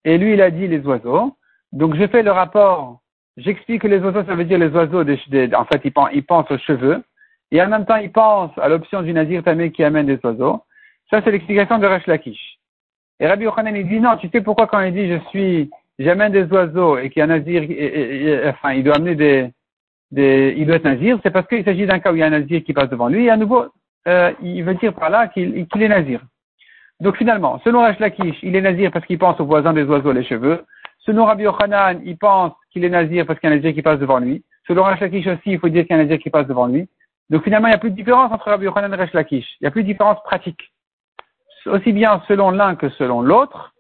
et 0.04 0.18
lui, 0.18 0.34
il 0.34 0.42
a 0.42 0.50
dit 0.50 0.66
les 0.66 0.80
oiseaux. 0.80 1.36
Donc, 1.72 1.94
je 1.96 2.06
fais 2.08 2.22
le 2.22 2.30
rapport, 2.30 3.00
j'explique 3.36 3.82
que 3.82 3.88
les 3.88 4.00
oiseaux, 4.00 4.24
ça 4.24 4.34
veut 4.34 4.44
dire 4.44 4.58
les 4.58 4.70
oiseaux, 4.70 5.04
des, 5.04 5.54
en 5.54 5.64
fait, 5.64 5.80
il 5.84 5.92
pense, 5.92 6.10
il 6.12 6.24
pense 6.24 6.50
aux 6.50 6.58
cheveux, 6.58 7.02
et 7.50 7.62
en 7.62 7.68
même 7.68 7.86
temps, 7.86 7.96
il 7.96 8.12
pense 8.12 8.50
à 8.58 8.68
l'option 8.68 9.02
du 9.02 9.12
nazir 9.12 9.42
tamé 9.42 9.70
qui 9.70 9.84
amène 9.84 10.06
des 10.06 10.18
oiseaux. 10.24 10.64
Ça, 11.10 11.22
c'est 11.22 11.30
l'explication 11.30 11.78
de 11.78 11.86
Resh 11.86 12.06
Lakish. 12.06 12.57
Et 13.20 13.26
Rabbi 13.26 13.44
Yochanan, 13.44 13.74
il 13.74 13.88
dit 13.88 14.00
non, 14.00 14.16
tu 14.16 14.28
sais 14.28 14.40
pourquoi 14.40 14.66
quand 14.66 14.80
il 14.80 14.92
dit 14.92 15.08
je 15.08 15.18
suis 15.30 15.70
j'amène 15.98 16.32
des 16.32 16.44
oiseaux 16.44 16.98
et 16.98 17.10
qu'il 17.10 17.20
y 17.20 17.22
a 17.22 17.26
nazir, 17.26 17.62
enfin, 18.48 18.72
il 18.72 18.84
doit 18.84 18.96
amener 18.96 19.14
des, 19.14 20.54
il 20.56 20.66
doit 20.66 20.76
être 20.76 20.84
nazir, 20.84 21.18
c'est 21.22 21.30
parce 21.30 21.46
qu'il 21.48 21.64
s'agit 21.64 21.86
d'un 21.86 21.98
cas 21.98 22.12
où 22.12 22.16
il 22.16 22.20
y 22.20 22.22
a 22.22 22.26
un 22.26 22.30
nazir 22.30 22.62
qui 22.62 22.72
passe 22.72 22.88
devant 22.88 23.08
lui, 23.08 23.26
et 23.26 23.30
à 23.30 23.36
nouveau, 23.36 23.66
euh, 24.06 24.32
il 24.42 24.62
veut 24.62 24.74
dire 24.74 24.94
par 24.94 25.10
là 25.10 25.28
qu'il 25.28 25.56
est 25.56 25.88
nazir. 25.88 26.20
Donc 27.00 27.16
finalement, 27.16 27.60
selon 27.64 27.80
Rash 27.80 27.98
Lakish, 27.98 28.38
il 28.42 28.56
est 28.56 28.60
nazir 28.60 28.90
parce 28.90 29.06
qu'il 29.06 29.18
pense 29.18 29.38
aux 29.40 29.44
voisins 29.44 29.72
des 29.72 29.84
oiseaux 29.84 30.12
les 30.12 30.24
cheveux. 30.24 30.64
Selon 31.00 31.26
Rabbi 31.26 31.44
Yochanan, 31.44 32.00
il 32.04 32.18
pense 32.18 32.52
qu'il 32.72 32.84
est 32.84 32.90
nazir 32.90 33.24
parce 33.24 33.38
qu'il 33.38 33.48
y 33.48 33.52
a 33.52 33.54
un 33.54 33.56
nazir 33.56 33.72
qui 33.72 33.82
passe 33.82 34.00
devant 34.00 34.18
lui. 34.18 34.42
Selon 34.66 34.82
Rash 34.82 35.00
Lakish 35.00 35.26
aussi, 35.26 35.52
il 35.52 35.58
faut 35.60 35.68
dire 35.68 35.86
qu'il 35.86 35.94
y 35.94 35.98
a 35.98 36.02
un 36.02 36.04
nazir 36.04 36.18
qui 36.18 36.28
passe 36.28 36.46
devant 36.46 36.66
lui. 36.66 36.88
Donc 37.30 37.44
finalement, 37.44 37.68
il 37.68 37.70
n'y 37.70 37.76
a 37.76 37.78
plus 37.78 37.90
de 37.90 37.96
différence 37.96 38.32
entre 38.32 38.50
Rabbi 38.50 38.64
Yochanan 38.64 38.92
et 38.92 38.96
Rash 38.96 39.12
Lakish. 39.12 39.46
Il 39.60 39.64
n'y 39.64 39.68
a 39.68 39.70
plus 39.70 39.82
de 39.84 39.88
différence 39.88 40.20
pratique. 40.24 40.72
Aussi 41.70 41.92
bien 41.92 42.22
selon 42.28 42.50
l'un 42.50 42.76
que 42.76 42.88
selon 42.90 43.20
l'autre, 43.20 43.74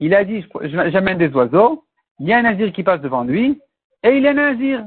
il 0.00 0.14
a 0.14 0.24
dit, 0.24 0.46
j'amène 0.62 1.18
des 1.18 1.32
oiseaux, 1.34 1.84
il 2.18 2.28
y 2.28 2.32
a 2.32 2.38
un 2.38 2.42
nazir 2.42 2.72
qui 2.72 2.82
passe 2.82 3.00
devant 3.00 3.24
lui, 3.24 3.60
et 4.02 4.16
il 4.16 4.26
est 4.26 4.34
nazir. 4.34 4.84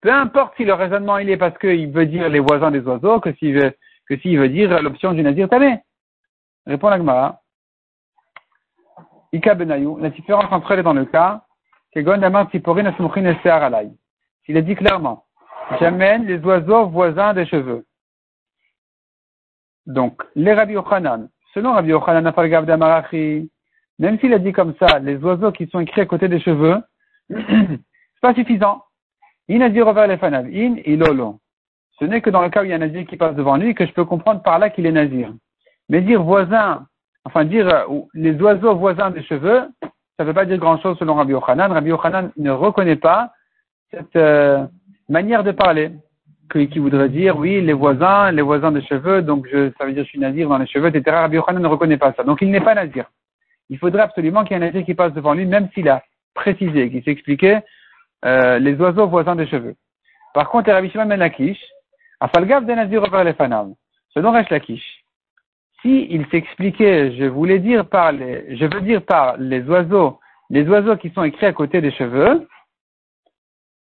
Peu 0.00 0.12
importe 0.12 0.56
si 0.56 0.64
le 0.64 0.74
raisonnement 0.74 1.18
il 1.18 1.30
est 1.30 1.36
parce 1.36 1.56
qu'il 1.58 1.90
veut 1.90 2.06
dire 2.06 2.28
les 2.28 2.40
voisins 2.40 2.70
des 2.70 2.80
oiseaux, 2.80 3.20
que 3.20 3.32
s'il 3.34 3.54
veut, 3.54 3.72
que 4.08 4.16
s'il 4.18 4.38
veut 4.38 4.48
dire 4.48 4.80
l'option 4.82 5.12
du 5.12 5.22
nazir 5.22 5.48
tamé. 5.48 5.80
Répond 6.66 6.88
la 6.88 6.98
Gemara. 6.98 7.40
Ika 9.32 9.54
benayou, 9.54 9.98
la 9.98 10.10
différence 10.10 10.50
entre 10.52 10.72
elles 10.72 10.80
est 10.80 10.82
dans 10.82 10.92
le 10.92 11.04
cas, 11.04 11.44
que 11.92 12.00
Gondamar 12.00 12.50
Tiporin 12.50 12.86
alay. 12.86 13.90
Il 14.46 14.56
a 14.56 14.62
dit 14.62 14.74
clairement, 14.74 15.24
j'amène 15.78 16.24
les 16.26 16.38
oiseaux 16.44 16.86
voisins 16.86 17.34
des 17.34 17.46
cheveux. 17.46 17.84
Donc, 19.86 20.22
les 20.34 20.54
Rabbi 20.54 20.74
Yochanan, 20.74 21.28
selon 21.58 21.72
Rabbi 21.72 21.90
Yochanan, 21.90 22.32
d'Amarachi, 22.64 23.50
même 23.98 24.18
s'il 24.20 24.32
a 24.32 24.38
dit 24.38 24.52
comme 24.52 24.74
ça, 24.78 25.00
les 25.00 25.16
oiseaux 25.16 25.50
qui 25.50 25.66
sont 25.66 25.80
écrits 25.80 26.02
à 26.02 26.06
côté 26.06 26.28
des 26.28 26.38
cheveux, 26.38 26.76
c'est 27.28 28.20
pas 28.22 28.34
suffisant. 28.34 28.84
In 29.50 29.60
ilolo. 30.84 31.40
Ce 31.98 32.04
n'est 32.04 32.20
que 32.20 32.30
dans 32.30 32.42
le 32.42 32.50
cas 32.50 32.60
où 32.60 32.64
il 32.64 32.70
y 32.70 32.72
a 32.72 32.76
un 32.76 32.78
nazir 32.78 33.04
qui 33.06 33.16
passe 33.16 33.34
devant 33.34 33.56
lui 33.56 33.74
que 33.74 33.86
je 33.86 33.92
peux 33.92 34.04
comprendre 34.04 34.40
par 34.42 34.60
là 34.60 34.70
qu'il 34.70 34.86
est 34.86 34.92
nazir. 34.92 35.32
Mais 35.88 36.00
dire 36.00 36.22
voisin, 36.22 36.86
enfin 37.24 37.44
dire 37.44 37.66
euh, 37.68 38.00
les 38.14 38.40
oiseaux 38.40 38.76
voisins 38.76 39.10
des 39.10 39.24
cheveux, 39.24 39.62
ça 39.82 40.22
ne 40.22 40.24
veut 40.24 40.34
pas 40.34 40.44
dire 40.44 40.58
grand 40.58 40.78
chose 40.78 40.96
selon 40.98 41.14
Rabbi 41.14 41.32
Yochanan. 41.32 41.72
Rabbi 41.72 41.88
Yochanan 41.88 42.30
ne 42.36 42.50
reconnaît 42.52 42.96
pas 42.96 43.32
cette 43.90 44.14
euh, 44.14 44.64
manière 45.08 45.42
de 45.42 45.50
parler 45.50 45.90
qui, 46.50 46.78
voudrait 46.78 47.08
dire 47.08 47.36
oui, 47.38 47.60
les 47.60 47.72
voisins, 47.72 48.30
les 48.30 48.42
voisins 48.42 48.72
des 48.72 48.82
cheveux, 48.82 49.22
donc 49.22 49.46
je, 49.50 49.70
ça 49.78 49.84
veut 49.84 49.92
dire 49.92 50.04
je 50.04 50.08
suis 50.08 50.18
nazir 50.18 50.48
dans 50.48 50.58
les 50.58 50.66
cheveux, 50.66 50.88
etc. 50.88 51.16
Rabbi 51.16 51.36
Yochanan 51.36 51.62
ne 51.62 51.68
reconnaît 51.68 51.98
pas 51.98 52.12
ça. 52.14 52.24
Donc 52.24 52.42
il 52.42 52.50
n'est 52.50 52.60
pas 52.60 52.74
nazir 52.74 53.06
il 53.70 53.78
faudrait 53.78 54.02
absolument 54.02 54.44
qu'il 54.44 54.56
y 54.56 54.60
ait 54.60 54.62
un 54.62 54.66
nazir 54.66 54.84
qui 54.84 54.94
passe 54.94 55.12
devant 55.12 55.34
lui, 55.34 55.46
même 55.46 55.68
s'il 55.74 55.88
a 55.88 56.02
précisé, 56.34 56.90
qu'il 56.90 57.02
s'expliquait 57.04 57.62
euh, 58.24 58.58
les 58.58 58.74
oiseaux 58.74 59.06
voisins 59.06 59.36
des 59.36 59.46
cheveux. 59.46 59.74
Par 60.34 60.48
contre, 60.48 60.70
Rabbi 60.70 60.90
Shimon 60.90 61.06
ben 61.06 61.18
Lakish, 61.18 61.60
Afalgav 62.20 62.64
de 62.64 62.72
Nazir 62.72 63.02
over 63.02 63.24
les 63.24 63.34
fanam, 63.34 63.74
selon 64.10 64.32
Resh 64.32 64.50
Lakish, 64.50 65.04
si 65.82 66.08
il 66.10 66.26
s'expliquait, 66.30 67.16
je 67.16 67.24
voulais 67.24 67.60
dire 67.60 67.88
par 67.88 68.12
les, 68.12 68.56
je 68.56 68.64
veux 68.64 68.80
dire 68.80 69.02
par 69.02 69.36
les 69.36 69.62
oiseaux, 69.62 70.18
les 70.50 70.66
oiseaux 70.68 70.96
qui 70.96 71.10
sont 71.10 71.22
écrits 71.22 71.46
à 71.46 71.52
côté 71.52 71.80
des 71.80 71.92
cheveux, 71.92 72.48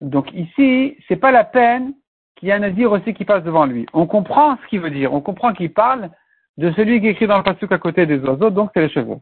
donc 0.01 0.32
ici, 0.34 0.95
c'est 1.08 1.15
pas 1.15 1.32
la 1.32 1.43
peine 1.43 1.93
qu'il 2.38 2.47
y 2.47 2.52
ait 2.52 2.56
un 2.56 2.60
nazir 2.60 2.91
aussi 2.91 3.13
qui 3.13 3.26
passe 3.26 3.43
devant 3.43 3.65
lui. 3.65 3.86
On 3.93 4.06
comprend 4.08 4.58
ce 4.58 4.67
qu'il 4.67 4.80
veut 4.80 4.91
dire, 4.91 5.13
on 5.13 5.21
comprend 5.21 5.54
qu'il 5.54 5.73
parle 5.73 6.10
de 6.58 6.71
celui 6.71 7.02
qui 7.02 7.08
écrit 7.08 7.28
dans 7.28 7.38
le 7.38 7.43
pasuk 7.43 7.71
à 7.71 7.78
côté 7.78 8.06
des 8.06 8.19
oiseaux, 8.19 8.50
donc 8.50 8.71
c'est 8.73 8.82
les 8.82 8.89
cheveux. 8.89 9.17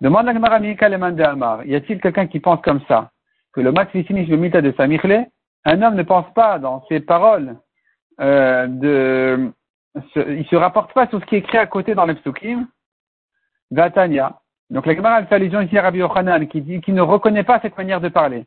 Demande 0.00 0.28
à 0.28 0.32
Gemara 0.32 0.60
de 0.60 1.22
Amar. 1.22 1.64
Y 1.66 1.74
a-t-il 1.74 2.00
quelqu'un 2.00 2.26
qui 2.26 2.40
pense 2.40 2.60
comme 2.62 2.80
ça? 2.88 3.10
Que 3.52 3.60
le 3.60 3.72
max 3.72 3.92
le 3.92 4.36
mita 4.36 4.62
de 4.62 4.72
Samichle, 4.72 5.26
un 5.64 5.82
homme 5.82 5.96
ne 5.96 6.02
pense 6.02 6.32
pas 6.34 6.58
dans 6.58 6.84
ses 6.88 7.00
paroles, 7.00 7.56
euh, 8.20 8.66
de, 8.66 9.52
il 10.16 10.46
se 10.46 10.56
rapporte 10.56 10.92
pas 10.94 11.06
sur 11.08 11.20
ce 11.20 11.26
qui 11.26 11.34
est 11.34 11.40
écrit 11.40 11.58
à 11.58 11.66
côté 11.66 11.94
dans 11.94 12.06
les 12.06 12.14
psukim, 12.14 12.66
Vatania. 13.70 14.40
Donc 14.70 14.86
la 14.86 14.94
Gemara 14.94 15.24
fait 15.26 15.34
allusion 15.34 15.60
ici 15.60 15.76
à 15.76 15.82
Rabbi 15.82 15.98
Yochanan 15.98 16.46
qui 16.48 16.62
dit, 16.62 16.80
qui 16.80 16.92
ne 16.92 17.02
reconnaît 17.02 17.44
pas 17.44 17.60
cette 17.60 17.76
manière 17.76 18.00
de 18.00 18.08
parler. 18.08 18.46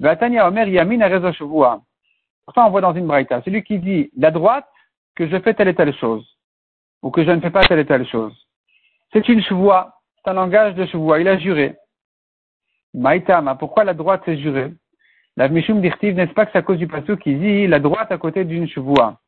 Vatania 0.00 0.46
Omer 0.46 0.68
Yamin 0.68 1.00
a 1.00 1.08
Pourtant 2.48 2.66
on 2.66 2.70
voit 2.70 2.80
dans 2.80 2.94
une 2.94 3.06
braïta, 3.06 3.42
celui 3.42 3.62
qui 3.62 3.78
dit 3.78 4.10
la 4.16 4.30
droite 4.30 4.64
que 5.14 5.28
je 5.28 5.38
fais 5.38 5.52
telle 5.52 5.68
et 5.68 5.74
telle 5.74 5.94
chose, 5.94 6.26
ou 7.02 7.10
que 7.10 7.22
je 7.22 7.30
ne 7.30 7.42
fais 7.42 7.50
pas 7.50 7.60
telle 7.60 7.80
et 7.80 7.84
telle 7.84 8.08
chose. 8.08 8.32
C'est 9.12 9.28
une 9.28 9.42
chevoie 9.42 9.98
un 10.24 10.32
langage 10.32 10.74
de 10.74 10.86
Shavua. 10.86 11.20
Il 11.20 11.28
a 11.28 11.36
juré. 11.36 11.76
Maïtama, 12.94 13.54
pourquoi 13.54 13.84
la 13.84 13.92
droite 13.92 14.22
s'est 14.24 14.38
jurée? 14.38 14.72
La 15.36 15.48
Mishum 15.48 15.82
Dirtiv, 15.82 16.14
n'est-ce 16.14 16.32
pas 16.32 16.46
que 16.46 16.52
c'est 16.52 16.58
à 16.58 16.62
cause 16.62 16.78
du 16.78 16.88
passage 16.88 17.18
qui 17.18 17.34
dit 17.34 17.66
la 17.66 17.80
droite 17.80 18.10
à 18.10 18.16
côté 18.16 18.46
d'une 18.46 18.66
chevoie. 18.66 19.18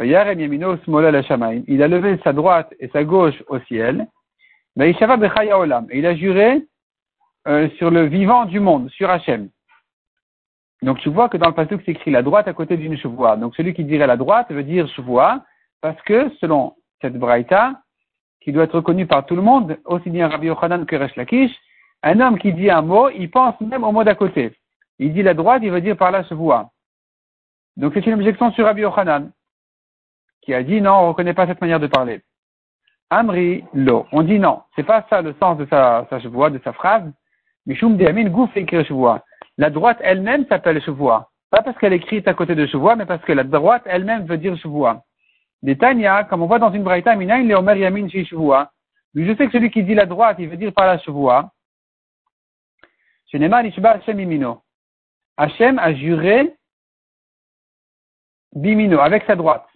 Il 0.00 0.14
a 0.14 0.24
levé 1.88 2.20
sa 2.22 2.32
droite 2.32 2.72
et 2.78 2.86
sa 2.88 3.02
gauche 3.02 3.42
au 3.48 3.58
ciel. 3.60 4.06
Il 4.76 6.06
a 6.06 6.14
juré 6.14 6.62
euh, 7.48 7.68
sur 7.70 7.90
le 7.90 8.06
vivant 8.06 8.44
du 8.44 8.60
monde, 8.60 8.88
sur 8.90 9.10
Hachem. 9.10 9.48
Donc 10.82 10.98
tu 10.98 11.08
vois 11.08 11.28
que 11.28 11.36
dans 11.36 11.48
le 11.48 11.54
passage 11.54 11.78
c'est 11.84 11.92
écrit 11.92 12.10
la 12.10 12.22
droite 12.22 12.48
à 12.48 12.52
côté 12.52 12.76
d'une 12.76 12.96
chevoie. 12.96 13.36
Donc 13.36 13.54
celui 13.54 13.72
qui 13.72 13.84
dirait 13.84 14.06
la 14.06 14.16
droite 14.16 14.50
veut 14.50 14.64
dire 14.64 14.88
chevoie, 14.88 15.44
parce 15.80 16.00
que 16.02 16.30
selon 16.40 16.74
cette 17.00 17.16
braïta, 17.16 17.80
qui 18.40 18.52
doit 18.52 18.64
être 18.64 18.74
reconnue 18.74 19.06
par 19.06 19.24
tout 19.24 19.36
le 19.36 19.42
monde, 19.42 19.78
aussi 19.84 20.10
bien 20.10 20.28
Rabbi 20.28 20.48
Yochanan 20.48 20.84
que 20.84 20.96
Resh 20.96 21.14
Lakish, 21.14 21.52
un 22.02 22.18
homme 22.18 22.38
qui 22.38 22.52
dit 22.52 22.70
un 22.70 22.82
mot, 22.82 23.08
il 23.10 23.30
pense 23.30 23.60
même 23.60 23.84
au 23.84 23.92
mot 23.92 24.02
d'à 24.02 24.16
côté. 24.16 24.52
Il 24.98 25.12
dit 25.12 25.22
la 25.22 25.34
droite, 25.34 25.62
il 25.64 25.70
veut 25.70 25.80
dire 25.80 25.96
par 25.96 26.10
là 26.10 26.24
chevoie. 26.24 26.70
Donc 27.76 27.92
c'est 27.94 28.04
une 28.04 28.14
objection 28.14 28.50
sur 28.52 28.64
Rabbi 28.64 28.82
Yochanan, 28.82 29.30
qui 30.42 30.52
a 30.52 30.62
dit 30.64 30.80
non, 30.80 30.94
on 30.94 31.02
ne 31.02 31.08
reconnaît 31.08 31.34
pas 31.34 31.46
cette 31.46 31.60
manière 31.60 31.80
de 31.80 31.86
parler. 31.86 32.20
Amri, 33.10 33.62
lo. 33.74 34.06
On 34.10 34.22
dit 34.22 34.38
non. 34.38 34.62
C'est 34.74 34.82
pas 34.82 35.06
ça 35.08 35.22
le 35.22 35.34
sens 35.38 35.58
de 35.58 35.66
sa, 35.66 36.06
sa 36.10 36.18
chevoie, 36.18 36.50
de 36.50 36.58
sa 36.64 36.72
phrase. 36.72 37.04
Mishum 37.66 37.96
de 37.96 38.06
Amin, 38.06 38.28
gouf 38.28 38.50
écrit 38.56 38.84
chevoie. 38.84 39.22
La 39.62 39.70
droite 39.70 39.98
elle-même 40.00 40.44
s'appelle 40.48 40.82
chevoie. 40.82 41.30
Pas 41.48 41.62
parce 41.62 41.78
qu'elle 41.78 41.92
est 41.92 41.98
écrite 41.98 42.26
à 42.26 42.34
côté 42.34 42.56
de 42.56 42.66
chevoie, 42.66 42.96
mais 42.96 43.06
parce 43.06 43.22
que 43.22 43.30
la 43.30 43.44
droite 43.44 43.84
elle-même 43.86 44.26
veut 44.26 44.36
dire 44.36 44.56
chevoie. 44.56 45.04
Des 45.62 45.78
Tanya, 45.78 46.24
comme 46.24 46.42
on 46.42 46.48
voit 46.48 46.58
dans 46.58 46.72
une 46.72 46.82
braïta, 46.82 47.14
Minain, 47.14 47.44
le 47.44 47.54
Omer 47.54 47.76
Yamin 47.76 48.08
chevoie. 48.08 48.72
Mais 49.14 49.24
je 49.24 49.36
sais 49.36 49.46
que 49.46 49.52
celui 49.52 49.70
qui 49.70 49.84
dit 49.84 49.94
la 49.94 50.06
droite, 50.06 50.38
il 50.40 50.48
veut 50.48 50.56
dire 50.56 50.72
par 50.72 50.86
la 50.86 50.98
chevoie. 50.98 51.52
Hashem 53.32 54.18
imino. 54.18 54.62
Hashem 55.36 55.78
a 55.78 55.94
juré 55.94 56.52
bimino, 58.52 58.98
avec 58.98 59.22
sa 59.28 59.36
droite. 59.36 59.68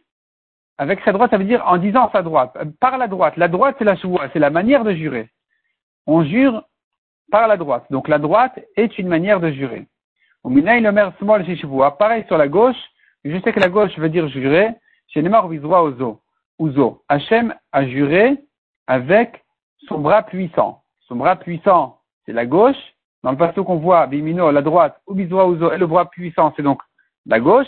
Avec 0.79 0.99
sa 1.05 1.13
droite, 1.13 1.31
ça 1.31 1.39
veut 1.39 1.45
dire 1.45 1.63
en 1.65 1.79
disant 1.79 2.11
sa 2.11 2.23
droite. 2.23 2.59
Par 2.81 2.99
la 2.99 3.07
droite. 3.07 3.37
La 3.37 3.47
droite, 3.47 3.77
c'est 3.79 3.85
la 3.85 3.95
chevoie, 3.95 4.29
c'est 4.33 4.41
la 4.41 4.51
manière 4.51 4.83
de 4.83 4.95
jurer. 4.95 5.31
On 6.09 6.25
jure 6.25 6.65
par 7.31 7.49
la 7.49 7.57
droite. 7.57 7.85
Donc 7.91 8.09
la 8.09 8.19
droite 8.19 8.59
est 8.77 8.99
une 8.99 9.09
manière 9.09 9.41
de 9.41 9.51
jurer. 9.51 9.87
Le 10.45 10.93
mer 10.93 11.13
small 11.19 11.45
Pareil 11.99 12.25
sur 12.29 12.39
la 12.39 12.49
gauche. 12.49 12.77
Je 13.25 13.37
sais 13.41 13.53
que 13.53 13.61
la 13.61 13.69
gauche 13.69 13.97
veut 13.99 14.09
dire 14.09 14.29
jurer. 14.29 14.71
Chez 15.09 15.23
Neymar 15.23 15.47
Ozo. 15.47 16.21
Ouzo. 16.59 17.03
Hachem 17.09 17.55
a 17.73 17.87
juré 17.87 18.37
avec 18.87 19.45
son 19.89 19.99
bras 19.99 20.23
puissant. 20.23 20.83
Son 21.01 21.17
bras 21.17 21.37
puissant, 21.37 21.99
c'est 22.25 22.33
la 22.33 22.47
gauche. 22.47 22.77
Dans 23.23 23.33
le 23.33 23.37
passage 23.37 23.65
qu'on 23.65 23.77
voit, 23.77 24.07
Bimino, 24.07 24.51
la 24.51 24.63
droite, 24.63 25.01
ou 25.07 25.15
Ouzo, 25.15 25.73
et 25.73 25.79
le 25.79 25.87
bras 25.87 26.09
puissant, 26.09 26.53
c'est 26.57 26.63
donc 26.63 26.81
la 27.27 27.41
gauche. 27.41 27.67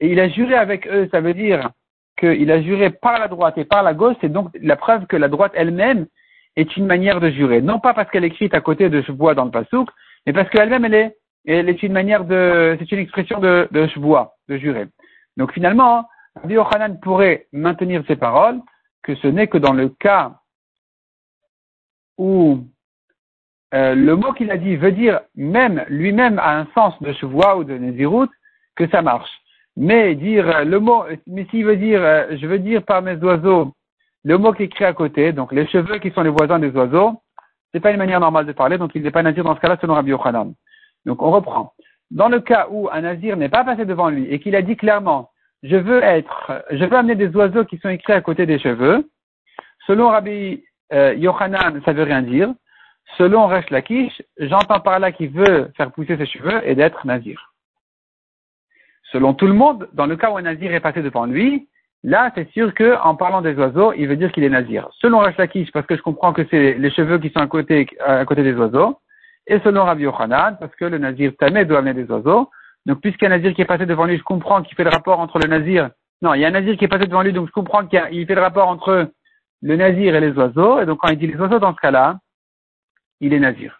Et 0.00 0.12
il 0.12 0.20
a 0.20 0.28
juré 0.28 0.54
avec 0.54 0.86
eux, 0.86 1.08
ça 1.10 1.20
veut 1.20 1.34
dire 1.34 1.70
qu'il 2.18 2.50
a 2.50 2.60
juré 2.62 2.90
par 2.90 3.18
la 3.18 3.28
droite 3.28 3.58
et 3.58 3.64
par 3.64 3.82
la 3.82 3.94
gauche, 3.94 4.16
c'est 4.20 4.28
donc 4.28 4.50
la 4.60 4.76
preuve 4.76 5.06
que 5.06 5.16
la 5.16 5.28
droite 5.28 5.52
elle-même 5.54 6.06
est 6.58 6.76
une 6.76 6.86
manière 6.86 7.20
de 7.20 7.30
jurer. 7.30 7.62
Non 7.62 7.78
pas 7.78 7.94
parce 7.94 8.10
qu'elle 8.10 8.24
est 8.24 8.28
écrite 8.28 8.52
à 8.52 8.60
côté 8.60 8.90
de 8.90 9.00
Shebois 9.02 9.34
dans 9.34 9.44
le 9.44 9.50
Passouk, 9.52 9.88
mais 10.26 10.32
parce 10.32 10.50
qu'elle-même, 10.50 10.84
elle 10.84 10.94
est, 10.94 11.16
elle 11.46 11.68
est 11.68 11.82
une 11.82 11.92
manière 11.92 12.24
de, 12.24 12.76
c'est 12.78 12.90
une 12.90 12.98
expression 12.98 13.38
de, 13.38 13.68
de 13.70 13.86
de 14.48 14.56
jurer. 14.58 14.86
Donc 15.36 15.52
finalement, 15.52 16.08
Rabbi 16.34 16.54
Yochanan 16.54 16.98
pourrait 17.00 17.46
maintenir 17.52 18.02
ses 18.08 18.16
paroles, 18.16 18.60
que 19.04 19.14
ce 19.14 19.28
n'est 19.28 19.46
que 19.46 19.58
dans 19.58 19.72
le 19.72 19.88
cas 19.88 20.34
où 22.18 22.64
euh, 23.74 23.94
le 23.94 24.16
mot 24.16 24.32
qu'il 24.32 24.50
a 24.50 24.56
dit 24.56 24.74
veut 24.76 24.92
dire 24.92 25.20
même, 25.36 25.84
lui-même 25.88 26.40
a 26.40 26.58
un 26.58 26.66
sens 26.74 27.00
de 27.00 27.12
chevois 27.12 27.56
ou 27.56 27.64
de 27.64 27.74
Nézirut, 27.78 28.28
que 28.74 28.88
ça 28.88 29.00
marche. 29.00 29.30
Mais 29.76 30.16
dire 30.16 30.64
le 30.64 30.80
mot, 30.80 31.04
mais 31.28 31.46
s'il 31.50 31.64
veut 31.64 31.76
dire, 31.76 32.02
euh, 32.02 32.36
je 32.36 32.46
veux 32.48 32.58
dire 32.58 32.82
par 32.82 33.00
mes 33.00 33.14
oiseaux, 33.16 33.74
le 34.24 34.38
mot 34.38 34.52
qui 34.52 34.62
est 34.62 34.66
écrit 34.66 34.84
à 34.84 34.92
côté, 34.92 35.32
donc 35.32 35.52
les 35.52 35.66
cheveux 35.66 35.98
qui 35.98 36.10
sont 36.10 36.22
les 36.22 36.30
voisins 36.30 36.58
des 36.58 36.70
oiseaux, 36.70 37.22
c'est 37.72 37.80
pas 37.80 37.90
une 37.90 37.98
manière 37.98 38.20
normale 38.20 38.46
de 38.46 38.52
parler, 38.52 38.78
donc 38.78 38.92
il 38.94 39.02
n'est 39.02 39.10
pas 39.10 39.22
nazir 39.22 39.44
dans 39.44 39.54
ce 39.54 39.60
cas-là 39.60 39.76
selon 39.80 39.94
Rabbi 39.94 40.10
Yochanan. 40.10 40.54
Donc 41.06 41.22
on 41.22 41.30
reprend. 41.30 41.74
Dans 42.10 42.28
le 42.28 42.40
cas 42.40 42.66
où 42.70 42.88
un 42.90 43.02
nazir 43.02 43.36
n'est 43.36 43.48
pas 43.48 43.64
passé 43.64 43.84
devant 43.84 44.08
lui 44.08 44.26
et 44.26 44.40
qu'il 44.40 44.56
a 44.56 44.62
dit 44.62 44.76
clairement, 44.76 45.30
je 45.62 45.76
veux 45.76 46.02
être, 46.02 46.64
je 46.70 46.84
veux 46.84 46.96
amener 46.96 47.14
des 47.14 47.28
oiseaux 47.36 47.64
qui 47.64 47.78
sont 47.78 47.88
écrits 47.88 48.12
à 48.12 48.20
côté 48.20 48.46
des 48.46 48.58
cheveux, 48.58 49.08
selon 49.86 50.08
Rabbi 50.08 50.64
euh, 50.92 51.14
Yochanan, 51.14 51.82
ça 51.84 51.92
veut 51.92 52.04
rien 52.04 52.22
dire. 52.22 52.52
Selon 53.16 53.46
Resh 53.46 53.70
Lakish, 53.70 54.22
j'entends 54.38 54.80
par 54.80 54.98
là 54.98 55.12
qu'il 55.12 55.30
veut 55.30 55.70
faire 55.76 55.90
pousser 55.92 56.16
ses 56.16 56.26
cheveux 56.26 56.66
et 56.68 56.74
d'être 56.74 57.06
nazir. 57.06 57.54
Selon 59.12 59.32
tout 59.32 59.46
le 59.46 59.54
monde, 59.54 59.88
dans 59.94 60.06
le 60.06 60.16
cas 60.16 60.30
où 60.30 60.36
un 60.36 60.42
nazir 60.42 60.72
est 60.72 60.80
passé 60.80 61.02
devant 61.02 61.24
lui, 61.24 61.68
Là, 62.04 62.30
c'est 62.34 62.48
sûr 62.50 62.72
que 62.74 62.96
en 63.02 63.16
parlant 63.16 63.42
des 63.42 63.54
oiseaux, 63.54 63.92
il 63.92 64.06
veut 64.06 64.16
dire 64.16 64.30
qu'il 64.30 64.44
est 64.44 64.48
nazir. 64.48 64.88
Selon 65.00 65.18
Rash 65.18 65.36
parce 65.72 65.86
que 65.86 65.96
je 65.96 66.02
comprends 66.02 66.32
que 66.32 66.46
c'est 66.50 66.74
les 66.74 66.90
cheveux 66.90 67.18
qui 67.18 67.30
sont 67.30 67.40
à 67.40 67.46
côté, 67.48 67.88
des 68.36 68.54
oiseaux, 68.54 68.98
et 69.46 69.58
selon 69.60 69.84
Rabbi 69.84 70.04
Yochanan, 70.04 70.56
parce 70.60 70.74
que 70.76 70.84
le 70.84 70.98
nazir 70.98 71.32
tamé 71.38 71.64
doit 71.64 71.78
amener 71.78 71.94
des 71.94 72.10
oiseaux. 72.10 72.50
Donc, 72.86 73.00
puisqu'un 73.00 73.30
nazir 73.30 73.52
qui 73.52 73.62
est 73.62 73.66
passé 73.66 73.84
devant 73.84 74.04
lui, 74.04 74.16
je 74.16 74.22
comprends 74.22 74.62
qu'il 74.62 74.76
fait 74.76 74.84
le 74.84 74.90
rapport 74.90 75.18
entre 75.18 75.38
le 75.38 75.48
nazir. 75.48 75.90
Non, 76.22 76.34
il 76.34 76.40
y 76.40 76.44
a 76.44 76.48
un 76.48 76.52
nazir 76.52 76.76
qui 76.76 76.84
est 76.84 76.88
passé 76.88 77.06
devant 77.06 77.22
lui, 77.22 77.32
donc 77.32 77.48
je 77.48 77.52
comprends 77.52 77.84
qu'il 77.86 78.26
fait 78.26 78.34
le 78.34 78.40
rapport 78.40 78.68
entre 78.68 79.10
le 79.62 79.76
nazir 79.76 80.14
et 80.14 80.20
les 80.20 80.32
oiseaux. 80.32 80.80
Et 80.80 80.86
donc, 80.86 80.98
quand 81.00 81.08
il 81.08 81.18
dit 81.18 81.26
les 81.26 81.36
oiseaux 81.36 81.58
dans 81.58 81.74
ce 81.74 81.80
cas-là, 81.80 82.18
il 83.20 83.32
est 83.32 83.40
nazir. 83.40 83.77